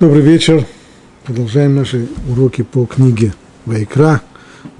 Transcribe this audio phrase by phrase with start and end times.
[0.00, 0.64] Добрый вечер.
[1.24, 4.22] Продолжаем наши уроки по книге Вайкра,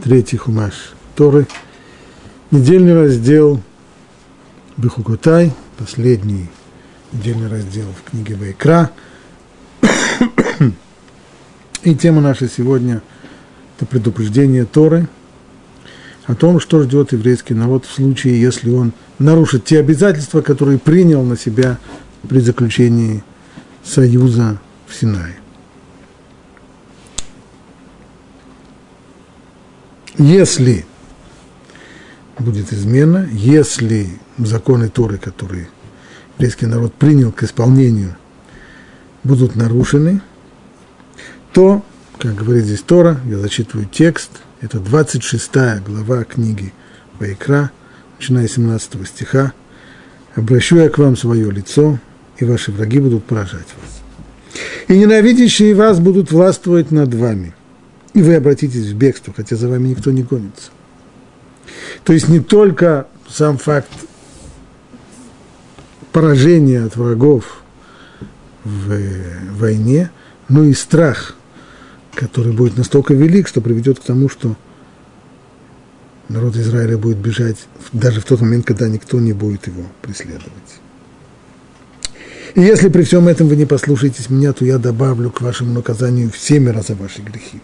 [0.00, 1.48] третий хумаш Торы.
[2.52, 3.60] Недельный раздел
[4.76, 6.48] Бехукутай, последний
[7.12, 8.92] недельный раздел в книге Вайкра.
[11.82, 13.02] И тема наша сегодня–
[13.76, 15.08] это предупреждение Торы
[16.26, 21.24] о том, что ждет еврейский народ в случае, если он нарушит те обязательства, которые принял
[21.24, 21.78] на себя
[22.28, 23.24] при заключении
[23.82, 25.36] союза в Синае.
[30.16, 30.84] Если
[32.38, 35.68] будет измена, если законы Торы, которые
[36.36, 38.16] еврейский народ принял к исполнению,
[39.22, 40.22] будут нарушены,
[41.52, 41.84] то,
[42.18, 45.52] как говорит здесь Тора, я зачитываю текст, это 26
[45.86, 46.72] глава книги
[47.20, 47.70] Вайкра,
[48.18, 49.52] начиная с 17 стиха,
[50.34, 51.98] «Обращу я к вам свое лицо,
[52.38, 53.97] и ваши враги будут поражать вас»
[54.88, 57.54] и ненавидящие вас будут властвовать над вами.
[58.14, 60.70] И вы обратитесь в бегство, хотя за вами никто не гонится.
[62.04, 63.90] То есть не только сам факт
[66.12, 67.62] поражения от врагов
[68.64, 68.98] в
[69.52, 70.10] войне,
[70.48, 71.36] но и страх,
[72.14, 74.56] который будет настолько велик, что приведет к тому, что
[76.28, 77.58] народ Израиля будет бежать
[77.92, 80.80] даже в тот момент, когда никто не будет его преследовать.
[82.58, 86.28] И если при всем этом вы не послушаетесь меня, то я добавлю к вашему наказанию
[86.28, 87.60] в семеро за ваши грехи.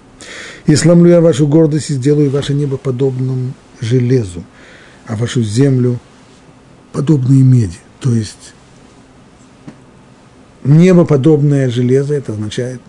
[0.67, 4.45] И сломлю я вашу гордость и сделаю ваше небо подобным железу,
[5.09, 5.99] а вашу землю
[6.93, 7.79] подобной меди.
[7.99, 8.55] То есть
[10.63, 12.81] небо подобное железо, это означает,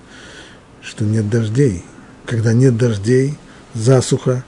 [0.84, 1.84] что нет дождей.
[2.28, 3.34] Когда нет дождей,
[3.74, 4.46] засуха,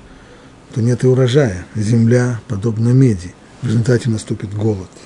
[0.76, 1.66] то нет и урожая.
[1.74, 3.34] Земля подобна меди.
[3.64, 4.92] В результате наступит голод–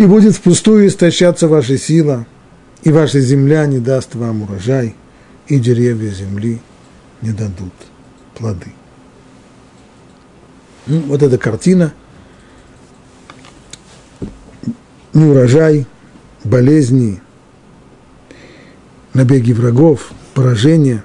[0.00, 2.26] и будет впустую истощаться ваша сила,
[2.82, 4.96] и ваша земля не даст вам урожай,
[5.46, 6.58] и деревья земли
[7.20, 7.74] не дадут
[8.34, 8.72] плоды.
[10.86, 11.92] Ну, вот эта картина.
[15.12, 15.86] Неурожай,
[16.44, 17.20] болезни,
[19.12, 21.04] набеги врагов, поражения.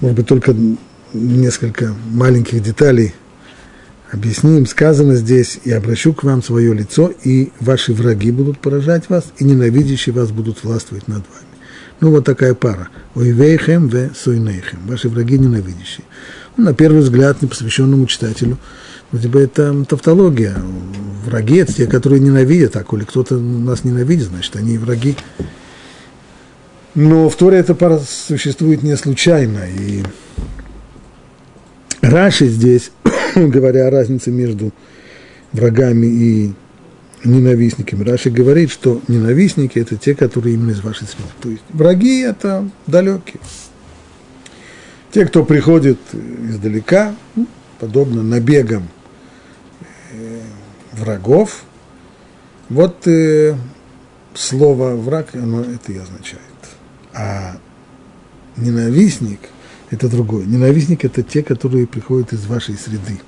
[0.00, 0.52] Может быть, только
[1.12, 3.14] несколько маленьких деталей
[4.12, 9.24] объясним, сказано здесь, и обращу к вам свое лицо, и ваши враги будут поражать вас,
[9.38, 11.46] и ненавидящие вас будут властвовать над вами.
[12.00, 12.88] Ну, вот такая пара.
[13.14, 14.78] Ойвейхем ве сойнейхем.
[14.86, 16.04] Ваши враги ненавидящие.
[16.56, 18.58] Ну, на первый взгляд, непосвященному читателю,
[19.12, 20.56] вроде бы это тавтология.
[21.24, 25.16] Враги– это те, которые ненавидят, а коли кто-то нас ненавидит, значит, они враги.
[26.94, 30.02] Но в Торе эта пара существует не случайно, и
[32.00, 32.90] Раши здесь
[33.34, 34.72] говоря о разнице между
[35.52, 36.52] врагами и
[37.24, 41.28] ненавистниками, Раши говорит, что ненавистники– это те, которые именно из вашей среды.
[41.40, 43.40] То есть враги– это далекие.
[45.12, 45.98] Те, кто приходит
[46.48, 47.46] издалека, ну,
[47.78, 48.88] подобно набегам
[50.12, 50.40] э,
[50.92, 51.64] врагов,
[52.68, 53.54] вот э,
[54.34, 56.40] слово «враг» оно это и означает.
[57.12, 57.58] А
[58.56, 59.40] ненавистник–
[59.90, 60.46] это другое.
[60.46, 63.20] Ненавистники– это те, которые приходят из вашей среды.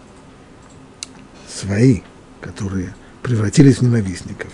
[1.48, 2.00] Свои,
[2.40, 4.50] которые превратились в ненавистников.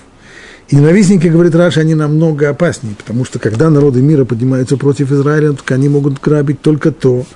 [0.69, 5.53] И ненавистники, говорит Раша, они намного опаснее, потому что когда народы мира поднимаются против Израиля,
[5.53, 7.27] то они могут грабить только то,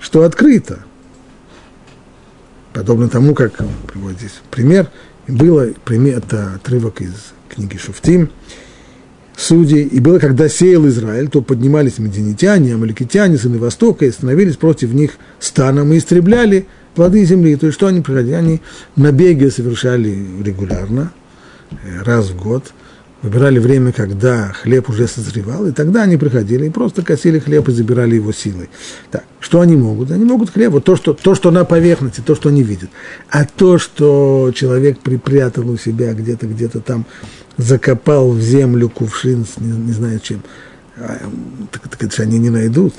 [0.00, 0.80] что открыто.
[2.74, 3.56] Подобно тому, как
[3.86, 4.90] приводит здесь пример,
[5.26, 8.30] было пример, это отрывок из книги Шуфтим,
[9.46, 14.92] судей, и было, когда сеял Израиль, то поднимались мединитяне, амаликитяне, сыны Востока, и становились против
[14.92, 17.56] них станом и истребляли плоды земли.
[17.56, 18.34] То есть что они приходили?
[18.34, 18.60] Они
[18.96, 21.12] набеги совершали регулярно,
[21.70, 22.72] э, раз в год,
[23.22, 27.72] выбирали время, когда хлеб уже созревал, и тогда они приходили и просто косили хлеб и
[27.72, 28.68] забирали его силой.
[29.10, 30.10] Так, что они могут?
[30.10, 32.90] Они могут хлеб, вот то, что, то, что на поверхности, то, что они видят.
[33.30, 37.06] А то, что человек припрятал у себя где-то, где-то там
[37.56, 40.42] закопал в землю кувшин с не, не знаю чем,
[40.96, 41.18] а,
[41.72, 42.94] так, так это же они не найдут.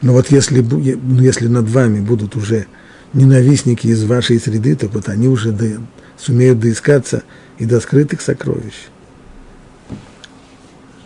[0.00, 2.66] Но вот если, ну, если над вами будут уже
[3.12, 5.80] ненавистники из вашей среды, то вот они уже до,
[6.16, 7.22] сумеют доискаться
[7.58, 8.74] и до скрытых сокровищ.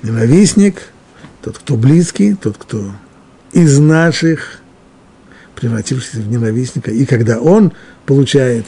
[0.03, 0.83] Ненавистник,
[1.43, 2.93] тот, кто близкий, тот, кто
[3.53, 4.59] из наших,
[5.55, 7.73] превратившийся в ненавистника, и когда он
[8.05, 8.67] получает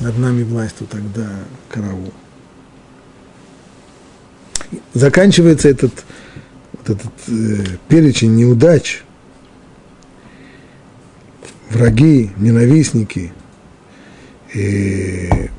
[0.00, 1.28] над нами власть, то тогда
[1.68, 2.12] караул
[4.94, 5.92] заканчивается этот,
[6.72, 9.02] вот этот э, перечень неудач,
[11.70, 13.32] враги, ненавистники,
[14.54, 15.50] и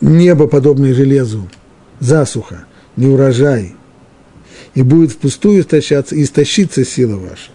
[0.00, 1.48] небо, подобное железу,
[2.00, 3.74] засуха, неурожай,
[4.74, 7.50] и будет впустую истощаться, и истощится сила ваша,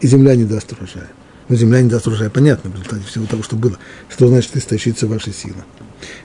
[0.00, 1.10] и земля не даст урожая.
[1.48, 3.78] Но земля не даст урожая, понятно, в результате всего того, что было.
[4.08, 5.64] Что значит истощится ваша сила?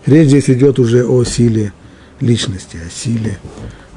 [0.06, 1.74] Речь здесь идет уже о силе
[2.22, 3.38] личности, о силе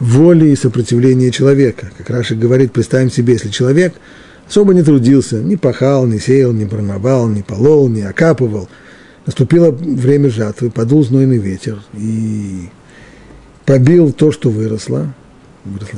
[0.00, 1.90] воли и сопротивления человека.
[1.96, 3.94] Как Раши говорит, представим себе, если человек
[4.48, 8.68] особо не трудился, не пахал, не сеял, не броновал, не полол, не окапывал,
[9.26, 12.68] наступило время жатвы, подул знойный ветер и
[13.64, 15.14] побил то, что выросло,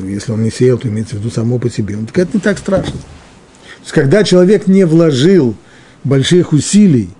[0.05, 2.59] если он не сеял, то имеется в виду само по себе, так это не так
[2.59, 2.93] страшно.
[2.93, 5.57] То есть, когда человек не вложил
[6.05, 7.11] больших усилий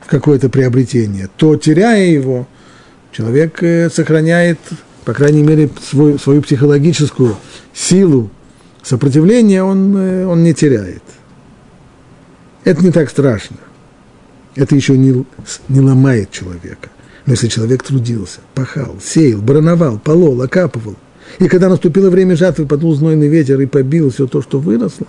[0.00, 2.46] в какое-то приобретение, то, теряя его,
[3.14, 4.58] человек э, сохраняет,
[5.04, 7.36] по крайней мере, свой, свою психологическую
[7.72, 8.30] силу
[8.82, 11.02] сопротивления, он, э, он не теряет.
[12.64, 13.56] Это не так страшно.
[14.56, 15.24] Это еще не,
[15.68, 16.90] не ломает человека.
[17.26, 20.96] Но если человек трудился, пахал, сеял, барановал, полол, окапывал,
[21.38, 25.06] и когда наступило время жатвы, подул знойный ветер и побил все то, что выросло,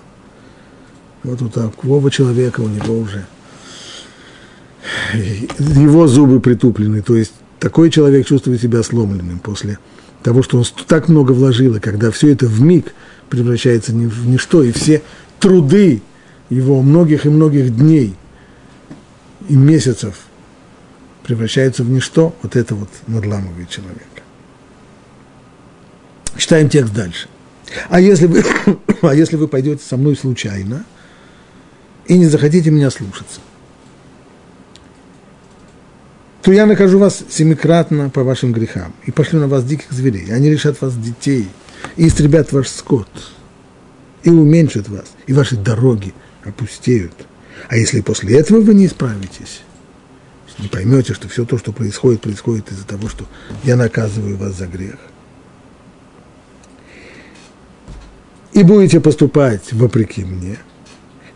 [1.24, 3.26] вот у такого человека у него уже
[5.60, 7.34] его зубы притуплены, то есть
[7.66, 9.80] такой человек чувствует себя сломленным после
[10.22, 12.94] того, что он так много вложил, и когда все это в миг
[13.28, 15.02] превращается в ничто, и все
[15.40, 16.04] труды
[16.52, 18.14] его многих и многих дней
[19.50, 20.14] и месяцев
[21.24, 24.22] превращаются в ничто, вот это вот надламывает человека.
[26.38, 27.28] Читаем текст дальше.
[27.90, 28.44] А если вы,
[29.02, 30.86] а если вы пойдете со мной случайно
[32.06, 33.40] и не захотите меня слушаться,
[36.46, 40.32] то я накажу вас семикратно по вашим грехам и пошлю на вас диких зверей.
[40.32, 41.50] Они решат вас детей
[41.96, 43.10] и истребят ваш скот,
[44.22, 46.14] и уменьшат вас, и ваши дороги
[46.44, 47.14] опустеют.
[47.68, 49.62] А если после этого вы не исправитесь,
[50.60, 53.26] не поймете, что все то, что происходит, происходит из-за того, что
[53.64, 55.00] я наказываю вас за грех.
[58.54, 60.60] И будете поступать вопреки мне,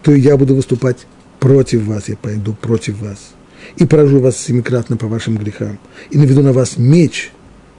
[0.04, 1.08] то я буду выступать
[1.40, 3.32] против вас, я пойду против вас.
[3.78, 5.80] И поражу вас семикратно по вашим грехам.
[6.10, 7.32] И наведу на вас меч,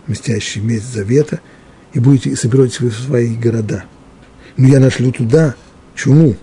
[0.06, 1.40] мстящий месть завета,
[1.92, 3.84] и будете и соберетесь вы в свои города.
[4.56, 5.54] Но я нашлю туда
[5.94, 6.36] чуму,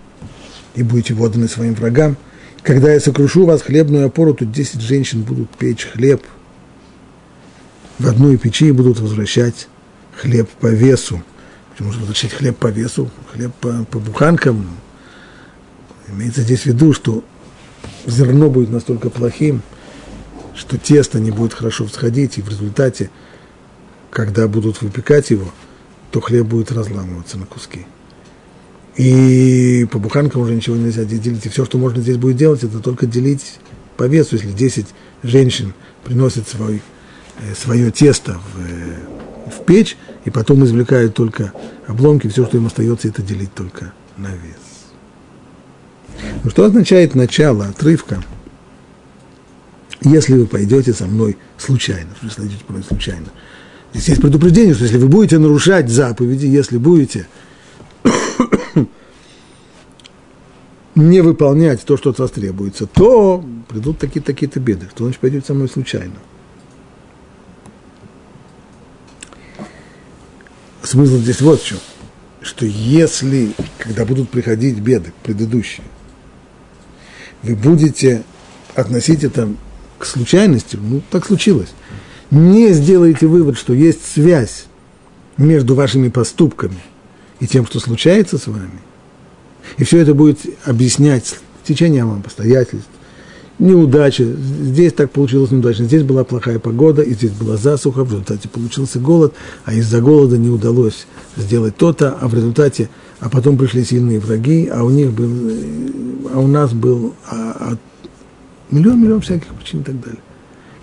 [0.75, 2.17] и будете воданы своим врагам,
[2.63, 6.21] когда я сокрушу вас хлебную опору, тут десять женщин будут печь хлеб
[7.97, 9.67] в одной печи и будут возвращать
[10.15, 11.23] хлеб по весу.
[11.71, 14.67] Почему же возвращать хлеб по весу, хлеб по, по буханкам?
[16.09, 17.23] Имеется здесь в виду, что
[18.05, 19.61] зерно будет настолько плохим,
[20.55, 23.09] что тесто не будет хорошо всходить, и в результате,
[24.09, 25.51] когда будут выпекать его,
[26.11, 27.85] то хлеб будет разламываться на куски.
[28.95, 31.45] И по буханкам уже ничего нельзя делить.
[31.45, 33.59] И все, что можно здесь будет делать, это только делить
[33.95, 34.35] по весу.
[34.35, 34.87] Если 10
[35.21, 35.73] женщин
[36.03, 36.81] приносят свой,
[37.39, 41.53] э, свое тесто в, э, в печь, и потом извлекают только
[41.85, 44.66] обломки, все, что им остается, это делить только на вес.
[46.43, 48.23] Ну, что означает начало отрывка?
[50.01, 53.27] Если вы пойдете со мной случайно, что если идете мной случайно.
[53.93, 57.27] Здесь есть предупреждение, что если вы будете нарушать заповеди, если будете
[60.95, 64.87] не выполнять то, что от вас требуется, то придут такие-то такие беды.
[64.93, 66.15] Что значит пойдете со мной случайно?
[70.83, 71.79] Смысл здесь вот в чем.
[72.41, 75.83] Что если, когда будут приходить беды, предыдущие,
[77.43, 78.23] вы будете
[78.75, 79.49] относить это
[79.97, 81.69] к случайности, ну, так случилось.
[82.29, 84.65] Не сделайте вывод, что есть связь
[85.37, 86.79] между вашими поступками
[87.39, 88.81] и тем, что случается с вами,
[89.77, 92.89] и все это будет объяснять течением обстоятельств,
[93.59, 94.23] неудачи.
[94.23, 95.85] Здесь так получилось неудачно.
[95.85, 99.33] Здесь была плохая погода, и здесь была засуха, в результате получился голод,
[99.65, 104.67] а из-за голода не удалось сделать то-то, а в результате, а потом пришли сильные враги,
[104.67, 105.51] а у них был,
[106.33, 107.77] а у нас был а, а,
[108.69, 110.21] миллион-миллион всяких причин и так далее.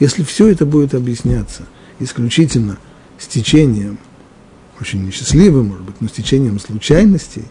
[0.00, 1.62] Если все это будет объясняться
[2.00, 2.78] исключительно
[3.18, 3.98] с течением,
[4.80, 7.44] очень несчастливым, может быть, но с течением случайностей,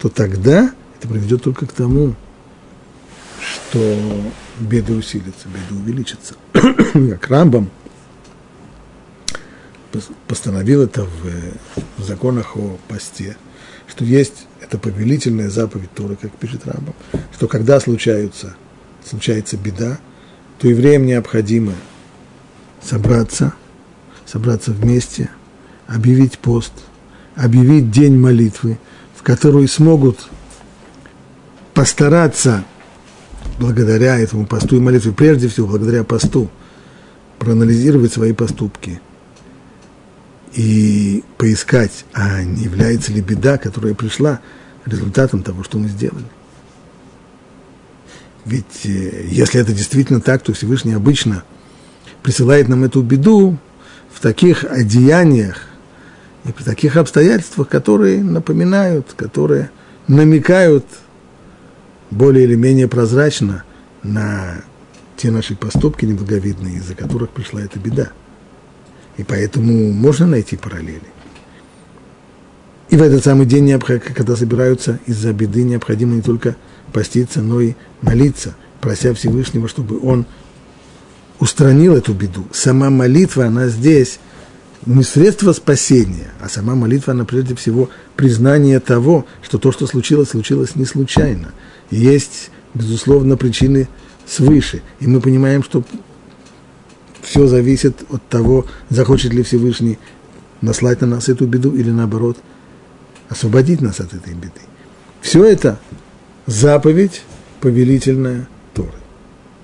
[0.00, 2.14] то тогда это приведет только к тому,
[3.40, 3.96] что
[4.58, 6.34] беды усилятся, беды увеличатся.
[6.52, 7.70] как Рамбам
[10.26, 13.36] постановил это в, в законах о посте,
[13.88, 16.94] что есть это повелительная заповедь Торы, как пишет Рамбам,
[17.32, 18.56] что когда случаются,
[19.08, 19.98] случается беда,
[20.58, 21.72] то евреям необходимо
[22.82, 23.54] собраться,
[24.24, 25.30] собраться вместе,
[25.86, 26.72] объявить пост,
[27.34, 28.78] объявить день молитвы,
[29.26, 30.28] которые смогут
[31.74, 32.64] постараться
[33.58, 36.48] благодаря этому посту и молитве, прежде всего благодаря посту,
[37.40, 39.00] проанализировать свои поступки
[40.56, 44.40] и поискать, а не является ли беда, которая пришла
[44.86, 46.24] результатом того, что мы сделали.
[48.46, 51.44] Ведь э, если это действительно так, то Всевышний обычно
[52.22, 53.58] присылает нам эту беду
[54.10, 55.60] в таких одеяниях
[56.46, 59.70] и при таких обстоятельствах, которые напоминают, которые
[60.08, 60.86] намекают
[62.10, 63.64] более или менее прозрачно
[64.02, 64.62] на
[65.16, 68.12] те наши поступки неблаговидные, из-за которых пришла эта беда.
[69.16, 71.00] И поэтому можно найти параллели.
[72.88, 76.56] И в этот самый день, когда собираются из-за беды, необходимо не только
[76.92, 80.26] поститься, но и молиться, прося Всевышнего, чтобы он
[81.40, 82.46] устранил эту беду.
[82.52, 84.20] Сама молитва, она здесь
[84.84, 90.30] не средство спасения, а сама молитва, она прежде всего признание того, что то, что случилось,
[90.30, 91.52] случилось не случайно.
[91.90, 93.88] есть, безусловно, причины
[94.26, 94.82] свыше.
[95.00, 95.82] И мы понимаем, что
[97.26, 99.98] все зависит от того, захочет ли Всевышний
[100.60, 102.38] наслать на нас эту беду или наоборот
[103.28, 104.60] освободить нас от этой беды.
[105.20, 105.80] Все это
[106.46, 107.22] заповедь
[107.60, 108.92] повелительная Торы.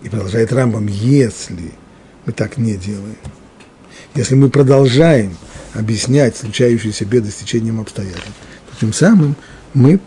[0.02, 1.72] И продолжает Рамбам, если
[2.26, 3.16] мы так не делаем,
[4.16, 5.36] если мы продолжаем
[5.72, 8.26] объяснять случающиеся беды с течением обстоятельств,
[8.70, 9.36] то тем самым
[9.72, 10.00] мы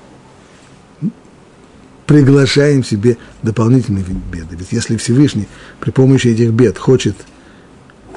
[2.05, 4.57] приглашаем себе дополнительные беды.
[4.57, 5.47] Ведь если Всевышний
[5.79, 7.15] при помощи этих бед хочет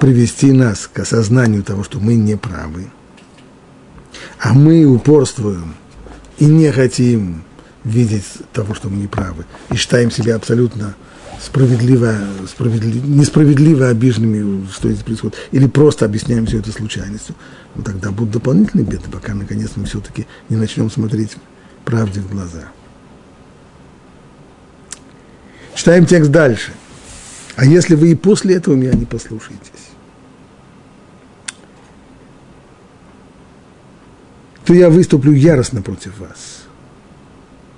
[0.01, 2.87] привести нас к осознанию того, что мы не правы,
[4.41, 5.75] а мы упорствуем
[6.39, 7.43] и не хотим
[7.85, 10.95] видеть того, что мы не правы, и считаем себя абсолютно
[11.41, 12.15] справедливо,
[12.49, 17.35] справедливо, несправедливо обиженными, что здесь происходит, или просто объясняем все это случайностью,
[17.75, 21.37] ну, тогда будут дополнительные беды, пока наконец мы все-таки не начнем смотреть
[21.85, 22.69] правде в глаза.
[25.75, 26.73] Читаем текст дальше.
[27.55, 29.78] А если вы и после этого меня не послушаетесь,
[34.69, 36.65] то я выступлю яростно против вас.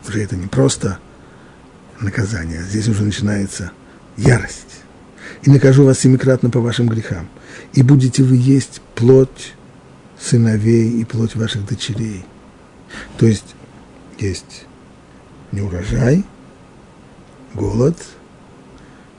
[0.09, 0.99] Уже это не просто
[2.01, 3.71] наказание, здесь уже начинается
[4.17, 4.83] ярость.
[5.43, 7.29] И накажу вас семикратно по вашим грехам.
[7.75, 9.55] И будете вы есть плоть
[10.21, 12.25] сыновей и плоть ваших дочерей.
[13.19, 13.55] То есть
[14.19, 14.67] есть
[15.53, 16.25] неурожай–
[17.55, 17.97] голод,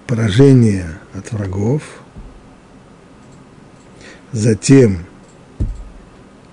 [0.07, 1.83] поражение от врагов,
[4.33, 5.05] затем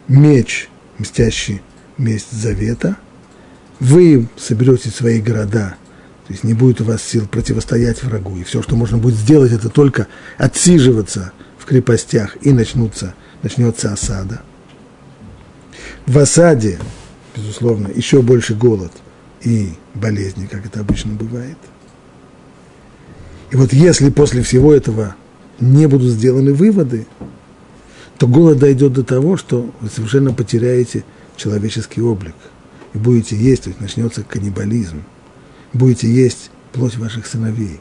[0.07, 0.69] меч,
[0.99, 1.63] мстящий
[1.97, 2.97] месть завета,
[3.81, 5.77] вы соберете свои города,
[6.27, 9.53] то есть не будет у вас сил противостоять врагу, и все, что можно будет сделать,
[9.53, 14.43] это только отсиживаться в крепостях, и начнутся, начнется осада.
[16.07, 16.79] В осаде,
[17.37, 18.93] безусловно, еще больше голод–
[19.43, 21.57] и болезни, как это обычно бывает.
[23.51, 25.17] И вот если после всего этого
[25.61, 27.07] не будут сделаны выводы,
[28.19, 31.05] то голод дойдет до того, что вы совершенно потеряете
[31.37, 32.35] человеческий облик.
[32.93, 35.05] И будете есть, то есть начнется каннибализм.
[35.73, 37.81] Будете есть плоть ваших сыновей,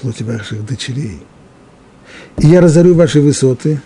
[0.00, 1.22] плоть ваших дочерей.
[2.38, 3.80] И я разорю ваши высоты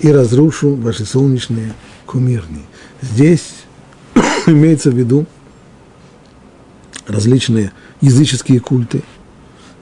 [0.00, 1.74] и разрушу ваши солнечные
[2.06, 2.62] кумирни.
[3.02, 3.54] Здесь
[4.46, 5.26] имеется в виду
[7.06, 9.02] различные языческие культы,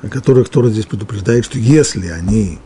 [0.03, 2.59] о которых Тора здесь предупреждает, что если они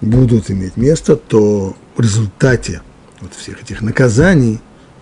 [0.00, 2.82] будут иметь место, то в результате
[3.20, 4.60] вот всех этих наказаний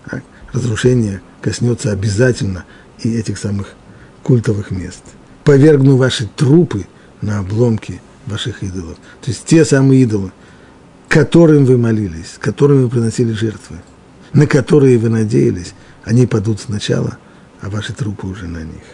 [0.09, 0.23] так,
[0.53, 2.65] разрушение коснется обязательно
[3.03, 3.75] и этих самых
[4.23, 5.03] культовых мест.
[5.45, 6.87] Повергну ваши трупы
[7.21, 8.97] на обломки ваших идолов.
[9.23, 10.33] То есть те самые идолы,
[11.09, 13.76] которым вы молились, которым вы приносили жертвы,
[14.33, 15.75] на которые вы надеялись,
[16.05, 17.19] они падут сначала–
[17.61, 18.85] а ваши трупы уже на них.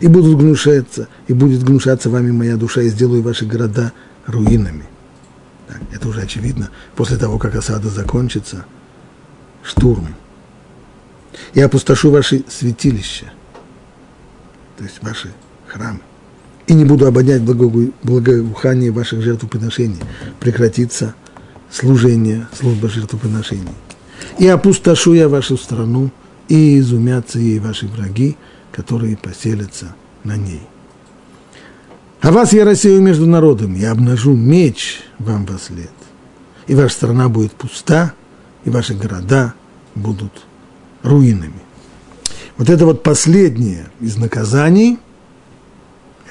[0.00, 3.92] И будут гнушаться, и будет гнушаться вами моя душа, и сделаю ваши города
[4.26, 4.84] руинами.
[5.68, 6.70] Так, это уже очевидно.
[6.94, 8.64] После того, как осада закончится,
[9.62, 10.14] штурм.
[11.54, 13.32] И опустошу ваши святилища,
[14.78, 15.32] то есть ваши
[15.66, 16.00] храмы.
[16.66, 20.00] И не буду обонять благоухание ваших жертвоприношений.
[20.40, 21.14] Прекратится
[21.70, 23.74] служение, служба жертвоприношений.
[24.38, 26.10] И опустошу я вашу страну,
[26.48, 28.36] и изумятся ей ваши враги,
[28.72, 29.94] которые поселятся
[30.24, 30.62] на ней.
[32.20, 35.90] А вас я рассею между народами, я обнажу меч вам во след.
[36.66, 38.14] И ваша страна будет пуста,
[38.64, 39.54] и ваши города
[39.94, 40.32] будут
[41.02, 41.60] руинами.
[42.56, 44.98] Вот это вот последнее из наказаний,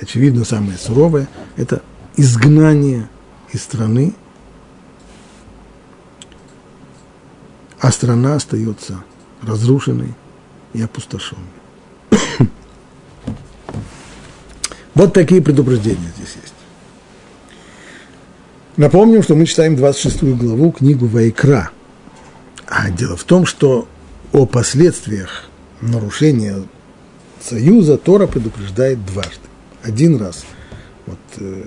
[0.01, 1.82] очевидно, самое суровое, это
[2.18, 3.08] изгнание
[3.54, 4.13] из страны,
[7.80, 9.04] а страна остается
[9.42, 10.13] разрушенный
[10.74, 11.44] и опустошенный.
[14.96, 16.54] Вот такие предупреждения здесь есть.
[18.78, 21.70] Напомним, что мы читаем 26 главу книгу Вайкра.
[22.68, 23.88] А дело в том, что
[24.34, 25.50] о последствиях
[25.82, 26.64] нарушения
[27.42, 29.48] союза Тора предупреждает дважды.
[29.84, 30.46] Один раз
[31.06, 31.64] вот, э,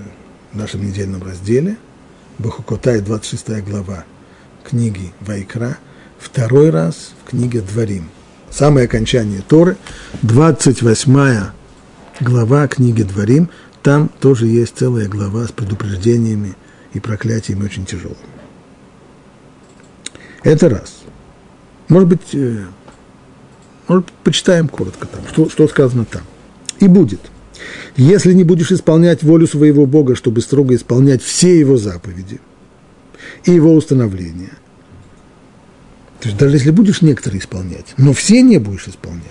[0.53, 1.77] в нашем недельном разделе,
[2.39, 4.05] Бахукотай, 26 глава
[4.65, 5.79] книги Вайкра,
[6.19, 8.11] второй раз в книге Дворим.
[8.51, 9.77] Самое окончание Торы,
[10.23, 11.58] 28
[12.21, 13.49] глава книги Дворим,
[13.83, 16.55] там тоже есть целая глава с предупреждениями
[16.93, 18.17] и проклятиями очень тяжелыми.
[20.43, 20.99] Это раз.
[21.89, 22.65] Может быть, э,
[23.87, 26.23] может, почитаем коротко там, что, что сказано там.
[26.81, 27.21] И будет.
[27.97, 32.41] Если не будешь исполнять волю своего Бога, чтобы строго исполнять все его заповеди
[33.45, 34.53] и его установления,
[36.21, 39.25] то есть даже если будешь некоторые исполнять, но все не будешь исполнять,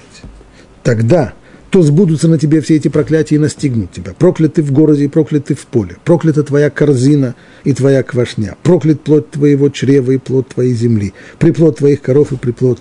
[0.83, 1.33] тогда
[1.69, 4.13] то сбудутся на тебе все эти проклятия и настигнут тебя.
[4.17, 5.97] Проклятый в городе и проклятый в поле.
[6.05, 8.55] Проклята твоя корзина и твоя квашня.
[8.63, 11.13] Проклят плод твоего чрева и плод твоей земли.
[11.39, 12.79] Приплод твоих коров и приплод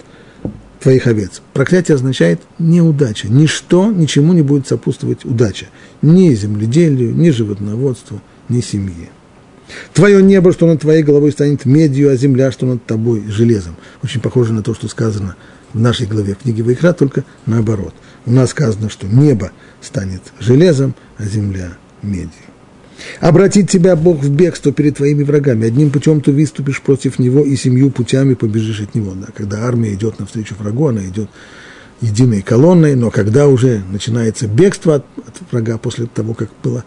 [0.81, 1.43] твоих овец.
[1.53, 3.29] Проклятие означает неудача.
[3.29, 5.67] Ничто, ничему не будет сопутствовать удача.
[6.01, 9.09] Ни земледелию, ни животноводству, ни семье.
[9.95, 13.77] Твое небо, что над твоей головой станет медью, а земля, что над тобой железом.
[14.05, 15.35] Очень похоже на то, что сказано
[15.73, 17.95] в нашей главе в книге Вайкра, только наоборот.
[18.27, 22.33] У нас сказано, что небо станет железом, а земля– медью.
[23.21, 25.67] Обратит тебя Бог в бегство перед твоими врагами.
[25.67, 29.13] Одним путем ты выступишь против него, и семью путями побежишь от него.
[29.15, 31.29] Да, когда армия идет навстречу врагу, она идет
[32.01, 36.85] единой колонной, но когда уже начинается бегство от, от врага после того, как было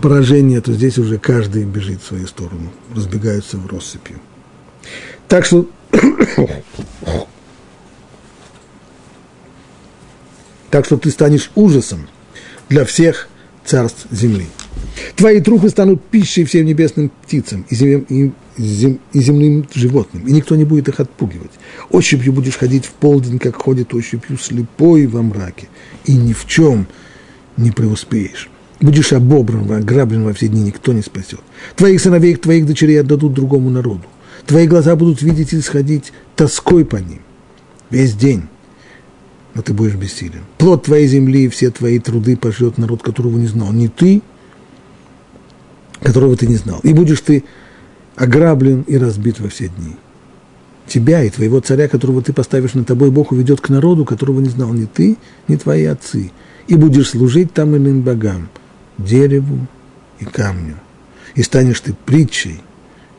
[0.00, 4.18] поражение, то здесь уже каждый бежит в свою сторону, разбегаются в россыпью.
[5.28, 5.68] Так что
[10.76, 12.06] так что ты станешь ужасом
[12.68, 13.28] для всех
[13.64, 14.44] царств земли.
[15.14, 20.32] Твои трупы станут пищей всем небесным птицам и, зем, и, зем, и земным животным, и
[20.32, 21.52] никто не будет их отпугивать.
[21.88, 25.68] Ощупью будешь ходить в полдень, как ходит ощупью слепой во мраке,
[26.04, 26.86] и ни в чем
[27.56, 28.50] не преуспеешь.
[28.82, 31.40] Будешь обобран, ограблен во все дни, никто не спасет.
[31.74, 34.04] Твоих сыновей, твоих дочерей отдадут другому народу.
[34.44, 37.20] Твои глаза будут видеть и сходить тоской по ним
[37.90, 38.42] весь день
[39.56, 40.42] но ты будешь бессилен.
[40.58, 43.72] Плод твоей земли и все твои труды пожрет народ, которого не знал.
[43.72, 44.20] Не ты,
[46.02, 46.78] которого ты не знал.
[46.82, 47.42] И будешь ты
[48.16, 49.96] ограблен и разбит во все дни.
[50.86, 54.50] Тебя и твоего царя, которого ты поставишь на тобой, Бог уведет к народу, которого не
[54.50, 55.16] знал ни ты,
[55.48, 56.32] ни твои отцы.
[56.68, 58.50] И будешь служить там иным богам,
[58.98, 59.66] дереву
[60.20, 60.76] и камню.
[61.34, 62.60] И станешь ты притчей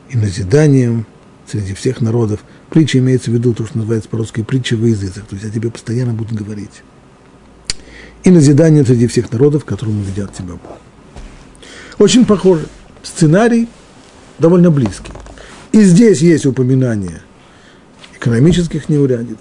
[0.08, 1.04] и назиданием
[1.48, 5.34] среди всех народов– Притча имеется в виду то, что называется по-русски притча во языцах, то
[5.34, 6.82] есть о тебе постоянно будут говорить.
[8.24, 10.78] И назидание среди всех народов, которым ведят тебя Бог.
[11.98, 12.66] Очень похоже.
[13.02, 13.68] Сценарий
[14.38, 15.12] довольно близкий.
[15.72, 17.22] И здесь есть упоминание
[18.16, 19.38] экономических неурядиц,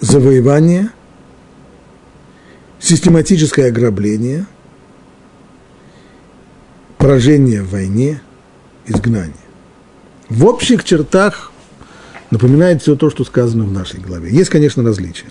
[0.00, 0.90] завоевание,
[2.78, 4.46] систематическое ограбление,
[6.96, 8.22] поражение в войне,
[8.86, 9.49] изгнание
[10.30, 11.52] в общих чертах
[12.30, 14.30] напоминает все то, что сказано в нашей главе.
[14.30, 15.26] Есть, конечно, различия.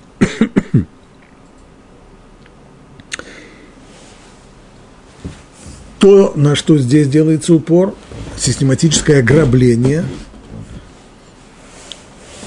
[5.99, 7.95] То, на что здесь делается упор,
[8.37, 10.05] систематическое ограбление,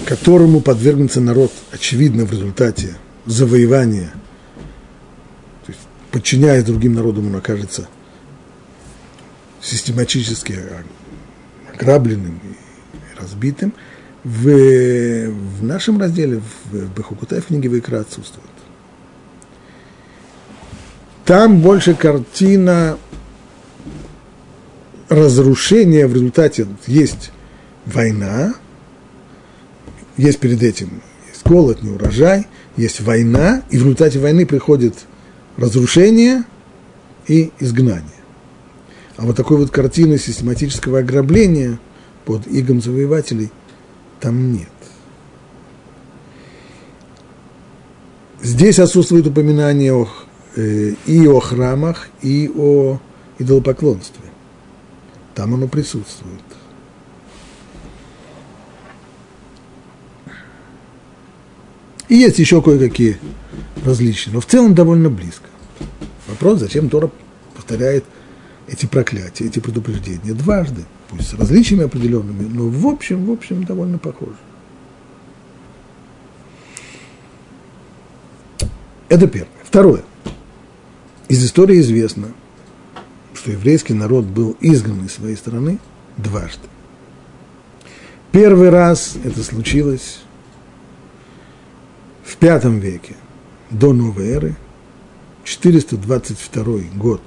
[0.06, 4.12] которому подвергнется народ, очевидно, в результате завоевания,
[5.66, 7.88] то есть, подчиняясь другим народам, он окажется
[9.60, 10.58] систематически
[11.82, 13.74] ограбленным и разбитым,
[14.24, 16.40] в, в нашем разделе,
[16.70, 18.46] в Бехукутай, в книге Вайкра отсутствует.
[21.24, 22.98] Там больше картина
[25.08, 27.32] разрушения в результате есть
[27.84, 28.54] война,
[30.16, 34.94] есть перед этим есть голод, неурожай, есть война, и в результате войны приходит
[35.56, 36.44] разрушение
[37.26, 38.21] и изгнание.
[39.22, 41.78] А вот такой вот картины систематического ограбления
[42.24, 43.52] под игом завоевателей
[44.18, 44.68] там нет.
[48.42, 50.08] Здесь отсутствует упоминание о,
[50.56, 52.98] э, и о храмах, и о
[53.38, 54.24] идолопоклонстве.
[55.36, 56.42] Там оно присутствует.
[62.08, 63.18] И есть еще кое-какие
[63.84, 65.46] различия, но в целом довольно близко.
[66.26, 67.08] Вопрос, зачем Тора
[67.54, 68.04] повторяет
[68.72, 73.98] эти проклятия, эти предупреждения дважды, пусть с различиями определенными, но в общем, в общем довольно
[73.98, 74.36] похоже.
[79.10, 79.52] Это первое.
[79.62, 80.02] Второе.
[81.28, 82.28] Из истории известно,
[83.34, 85.78] что еврейский народ был изгнан из своей страны
[86.16, 86.68] дважды.
[88.30, 90.22] Первый раз это случилось
[92.24, 93.16] в пятом веке
[93.70, 94.56] до новой эры,
[95.44, 97.20] 422 год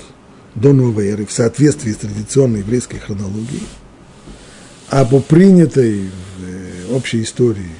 [0.56, 3.64] до новой эры в соответствии с традиционной еврейской хронологией,
[4.90, 7.72] а по принятой в э, общей истории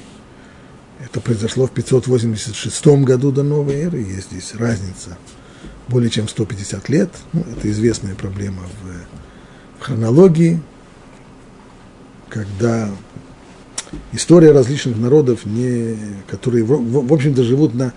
[1.02, 5.16] это произошло в 586 году до новой эры, есть здесь разница
[5.88, 10.60] более чем 150 лет, ну, это известная проблема в, в хронологии,
[12.28, 12.90] когда
[14.12, 17.92] история различных народов, не, которые, в, в общем-то, живут на,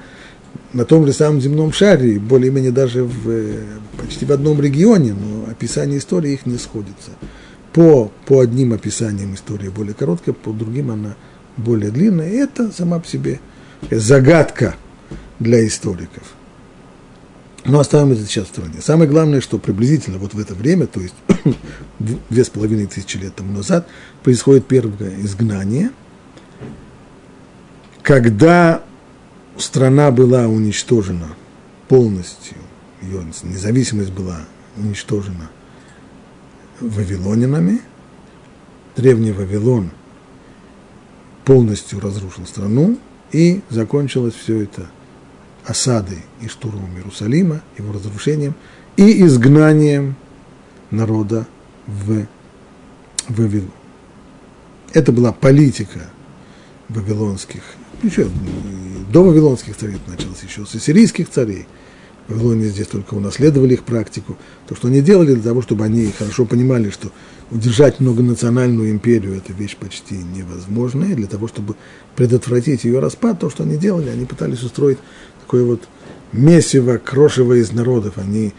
[0.74, 3.54] на том же самом земном шаре, более-менее даже в,
[3.98, 7.12] почти в одном регионе, но описание истории их не сходится.
[7.74, 11.16] По, по одним описаниям история более короткая, по другим она
[11.58, 12.30] более длинная.
[12.30, 13.40] И это сама по себе
[13.90, 14.76] загадка
[15.40, 16.24] для историков.
[17.66, 18.76] Но оставим это сейчас в стороне.
[18.82, 21.14] Самое главное, что приблизительно вот в это время, то есть
[22.00, 23.88] две с половиной тысячи лет тому назад,
[24.24, 25.92] происходит первое изгнание,
[28.02, 28.82] когда
[29.62, 31.36] страна была уничтожена
[31.88, 32.58] полностью,
[33.02, 34.42] ее независимость была
[34.78, 35.50] уничтожена
[36.80, 37.82] вавилонинами,
[38.96, 39.92] древний Вавилон
[41.46, 42.98] полностью разрушил страну,
[43.32, 44.90] и закончилось все это
[45.66, 48.56] осадой и штурмом Иерусалима, его разрушением
[48.98, 50.16] и изгнанием
[50.90, 51.48] народа
[51.86, 52.26] в
[53.28, 53.72] Вавилон.
[54.94, 56.10] Это была политика
[56.88, 57.62] вавилонских,
[58.02, 58.28] еще
[59.10, 61.68] до вавилонских царей началось еще с ассирийских царей.
[62.28, 64.38] Вавилоне здесь только унаследовали их практику.
[64.68, 67.12] То, что они делали для того, чтобы они хорошо понимали, что
[67.50, 71.16] удержать многонациональную империю– это вещь почти невозможная.
[71.16, 71.76] Для того, чтобы
[72.16, 75.00] предотвратить ее распад, то, что они делали, они пытались устроить
[75.42, 75.82] такое вот
[76.32, 78.20] месиво, крошево из народов.
[78.20, 78.54] Они,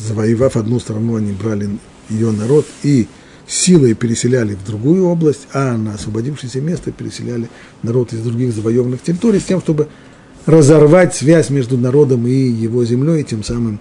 [0.00, 1.68] завоевав одну страну, они брали
[2.08, 3.08] ее народ и
[3.46, 7.48] силой переселяли в другую область, а на освободившееся место переселяли
[7.82, 9.88] народ из других завоеванных территорий с тем, чтобы
[10.46, 13.80] разорвать связь между народом и его землей, и тем самым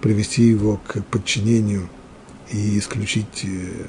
[0.00, 1.88] привести его к подчинению
[2.50, 3.86] и исключить э,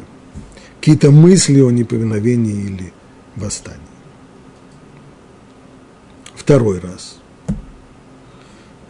[0.79, 2.93] какие-то мысли о неповиновении или
[3.35, 3.81] восстании.
[6.35, 7.17] Второй раз.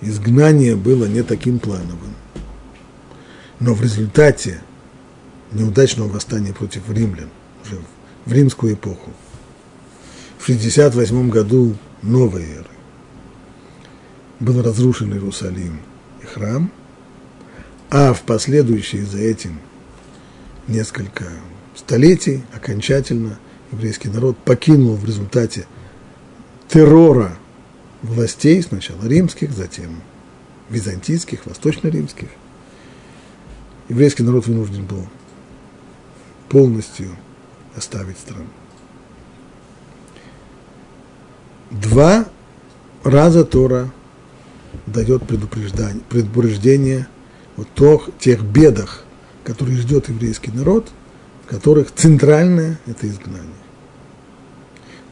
[0.02, 2.14] Изгнание было не таким плановым.
[3.60, 4.62] Но в результате
[5.52, 7.30] неудачного восстания против римлян,
[7.64, 7.80] уже
[8.26, 9.12] в римскую эпоху,
[10.38, 12.66] в 68 году новой эры,
[14.40, 15.80] был разрушен Иерусалим
[16.22, 16.72] и храм,
[17.90, 19.60] а в последующие за этим
[20.68, 21.26] несколько
[21.76, 23.40] столетий окончательно
[23.72, 25.66] еврейский народ покинул в результате
[26.68, 27.38] террора
[28.02, 30.02] властей, сначала римских, затем
[30.70, 32.28] византийских, восточно-римских.
[33.90, 35.08] Еврейский народ вынужден был
[36.50, 37.10] полностью
[37.76, 38.48] оставить страну.
[41.70, 42.26] Два
[43.04, 43.92] раза Тора
[44.86, 47.08] дает предупреждение, предупреждение
[47.58, 49.04] о тех, тех бедах,
[49.44, 50.90] которые ждет еврейский народ,
[51.46, 53.44] в которых центральное– это изгнание.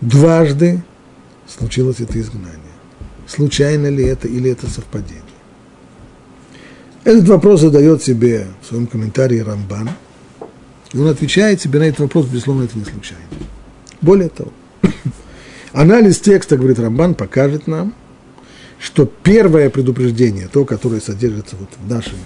[0.01, 0.83] Дважды
[1.47, 2.59] случилось это изгнание.
[3.27, 5.23] Случайно ли это или это совпадение?
[7.03, 9.89] Этот вопрос задает себе в своем комментарии Рамбан–
[10.95, 13.25] и он отвечает себе на этот вопрос, безусловно, это не случайно.
[13.99, 14.53] Более того,
[15.73, 17.93] анализ текста, говорит Рамбан, покажет нам,
[18.79, 22.17] что первое предупреждение, то, которое содержится вот в нашей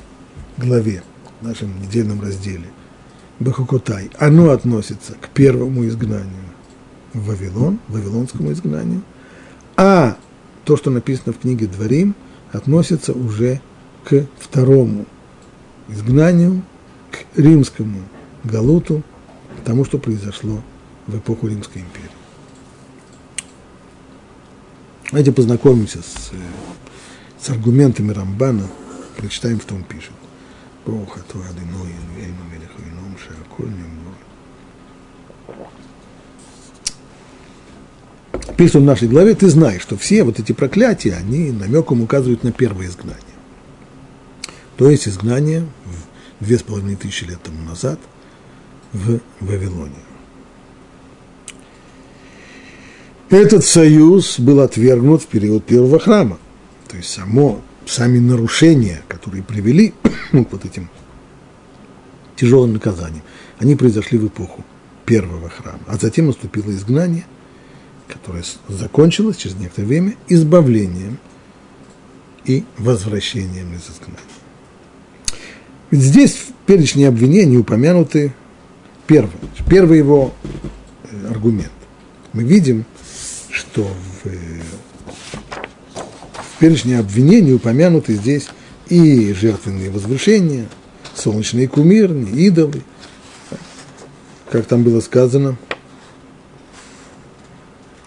[0.58, 1.02] главе,
[1.42, 2.66] в нашем недельном разделе,
[3.40, 6.46] Бахукотай, оно относится к первому изгнанию
[7.14, 9.02] в Вавилон, вавилонскому изгнанию,
[9.78, 10.16] а
[10.64, 12.14] то, что написано в книге Дворим,
[12.52, 13.62] относится уже
[14.04, 15.08] к второму
[15.88, 16.62] изгнанию,
[17.10, 18.02] к римскому
[18.44, 19.04] Галуту,
[19.66, 20.62] тому, что произошло
[21.08, 22.10] в эпоху Римской империи.
[25.12, 26.32] Давайте познакомимся с,
[27.42, 28.68] с аргументами Рамбана,
[29.18, 30.12] прочитаем, что он пишет.
[38.56, 42.44] Пишет он в нашей главе, ты знаешь, что все вот эти проклятия, они намеком указывают
[42.44, 43.24] на первое изгнание.
[44.78, 45.66] То есть изгнание
[46.40, 48.00] две с половиной тысячи лет тому назад–
[48.94, 49.96] в Вавилоне.
[53.30, 56.40] Этот союз был отвергнут в период первого храма.
[56.88, 59.94] То есть само, сами нарушения, которые привели
[60.32, 60.90] к вот этим
[62.36, 63.24] тяжелым наказаниям,
[63.60, 64.66] они произошли в эпоху
[65.06, 65.82] первого храма.
[65.88, 67.26] А затем наступило изгнание,
[68.08, 71.20] которое закончилось через некоторое время избавлением
[72.46, 74.24] и возвращением из изгнания.
[75.92, 78.34] Ведь здесь в перечне обвинений упомянуты
[79.10, 79.32] первый,
[79.68, 80.32] первый его
[81.04, 81.72] э, аргумент.
[82.32, 82.86] Мы видим,
[83.50, 84.62] что в, э,
[86.36, 88.50] в перечне обвинений упомянуты здесь
[88.88, 90.68] и жертвенные возвышения,
[91.16, 92.84] солнечные кумирни, идолы,
[94.52, 95.58] как там было сказано,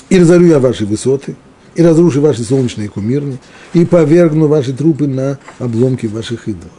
[0.08, 1.34] и разорю я ваши высоты,
[1.74, 3.38] и разрушу ваши солнечные кумирни,
[3.72, 6.70] и повергну ваши трупы на обломки ваших идолов.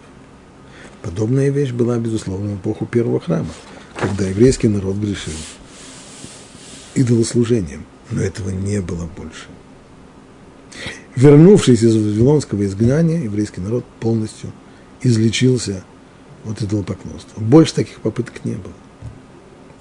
[1.02, 3.50] Подобная вещь была, безусловно, в эпоху первого храма,
[4.04, 5.32] когда еврейский народ грешил
[6.94, 9.46] идолослужением, но этого не было больше.
[11.16, 14.52] Вернувшись из Вавилонского изгнания, еврейский народ полностью
[15.02, 15.84] излечился
[16.46, 17.40] от идолопоклонства.
[17.40, 18.74] Больше таких попыток не было.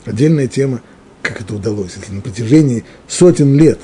[0.05, 0.83] Отдельная тема,
[1.23, 3.81] как это удалось, если на протяжении сотен лет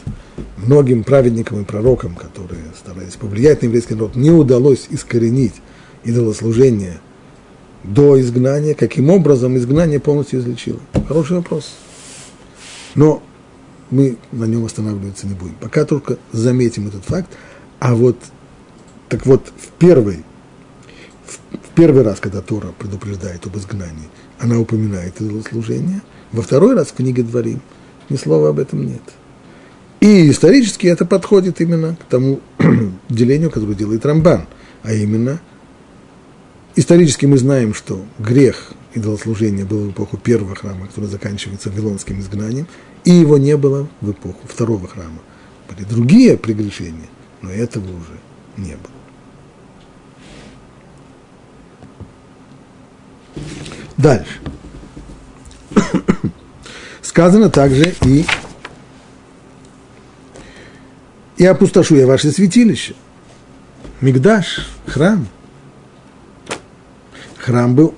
[0.57, 5.55] многим праведникам и пророкам, которые старались повлиять на еврейский народ, не удалось искоренить
[6.05, 7.01] идолослужение
[7.93, 10.81] до изгнания, каким образом изгнание полностью излечило?
[11.09, 11.75] Хороший вопрос.
[12.95, 13.23] Но
[13.91, 15.55] мы на нем останавливаться не будем.
[15.61, 17.31] Пока только заметим этот факт.
[17.81, 18.17] А вот,
[19.09, 20.25] так вот, в первый,
[21.27, 21.39] в,
[21.75, 25.15] первый раз, когда Тора предупреждает об изгнании, она упоминает
[25.49, 26.03] служение.
[26.33, 27.61] Во второй раз в книге Дворим
[28.09, 29.03] ни слова об этом нет.
[30.01, 32.41] И исторически это подходит именно к тому
[33.09, 34.47] делению, которое делает Рамбан,
[34.83, 35.41] а именно
[36.79, 42.67] исторически мы знаем, что грех идолослужения был в эпоху первого храма, который заканчивается Вавилонским изгнанием,
[43.05, 45.19] и его не было в эпоху второго храма.
[45.69, 47.09] Были другие прегрешения,
[47.43, 48.19] но этого уже
[48.57, 48.95] не было.
[53.97, 54.41] Дальше.
[57.03, 58.25] Сказано также и
[61.37, 62.95] и опустошу я ваше святилище.
[64.01, 65.27] Мигдаш, храм.
[67.49, 67.95] Храм был.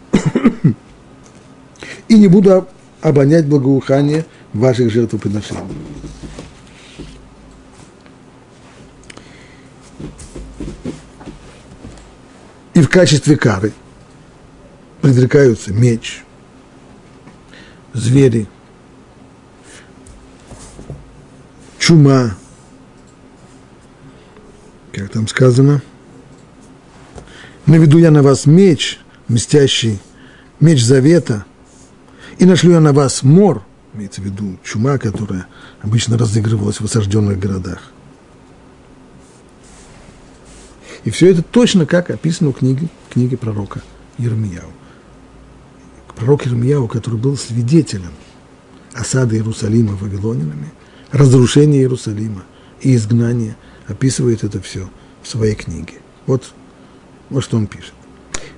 [2.07, 2.69] и не буду
[3.01, 5.61] обонять благоухание ваших жертвоприношений.
[12.75, 13.73] И в качестве кары
[15.01, 16.23] предрекаются меч,
[17.93, 18.47] звери,
[21.81, 22.37] чума,
[24.93, 25.83] как там сказано,
[27.67, 30.01] наведу я на вас меч, мстящий,
[30.59, 31.47] меч завета,
[32.39, 33.65] и нашлю я на вас мор,
[33.95, 35.47] имеется в виду чума, которая
[35.81, 37.93] обычно разыгрывалась в осажденных городах.
[41.05, 43.83] И все это точно как описано в книге, книге пророка
[44.19, 44.71] Ермияу.
[46.17, 48.13] Пророк Ермияу, который был свидетелем
[48.93, 50.73] осады Иерусалима вавилонинами,
[51.11, 52.43] разрушения Иерусалима
[52.83, 54.91] и изгнания, описывает это все
[55.23, 55.95] в своей книге.
[56.27, 56.53] Вот,
[57.31, 57.95] вот что он пишет.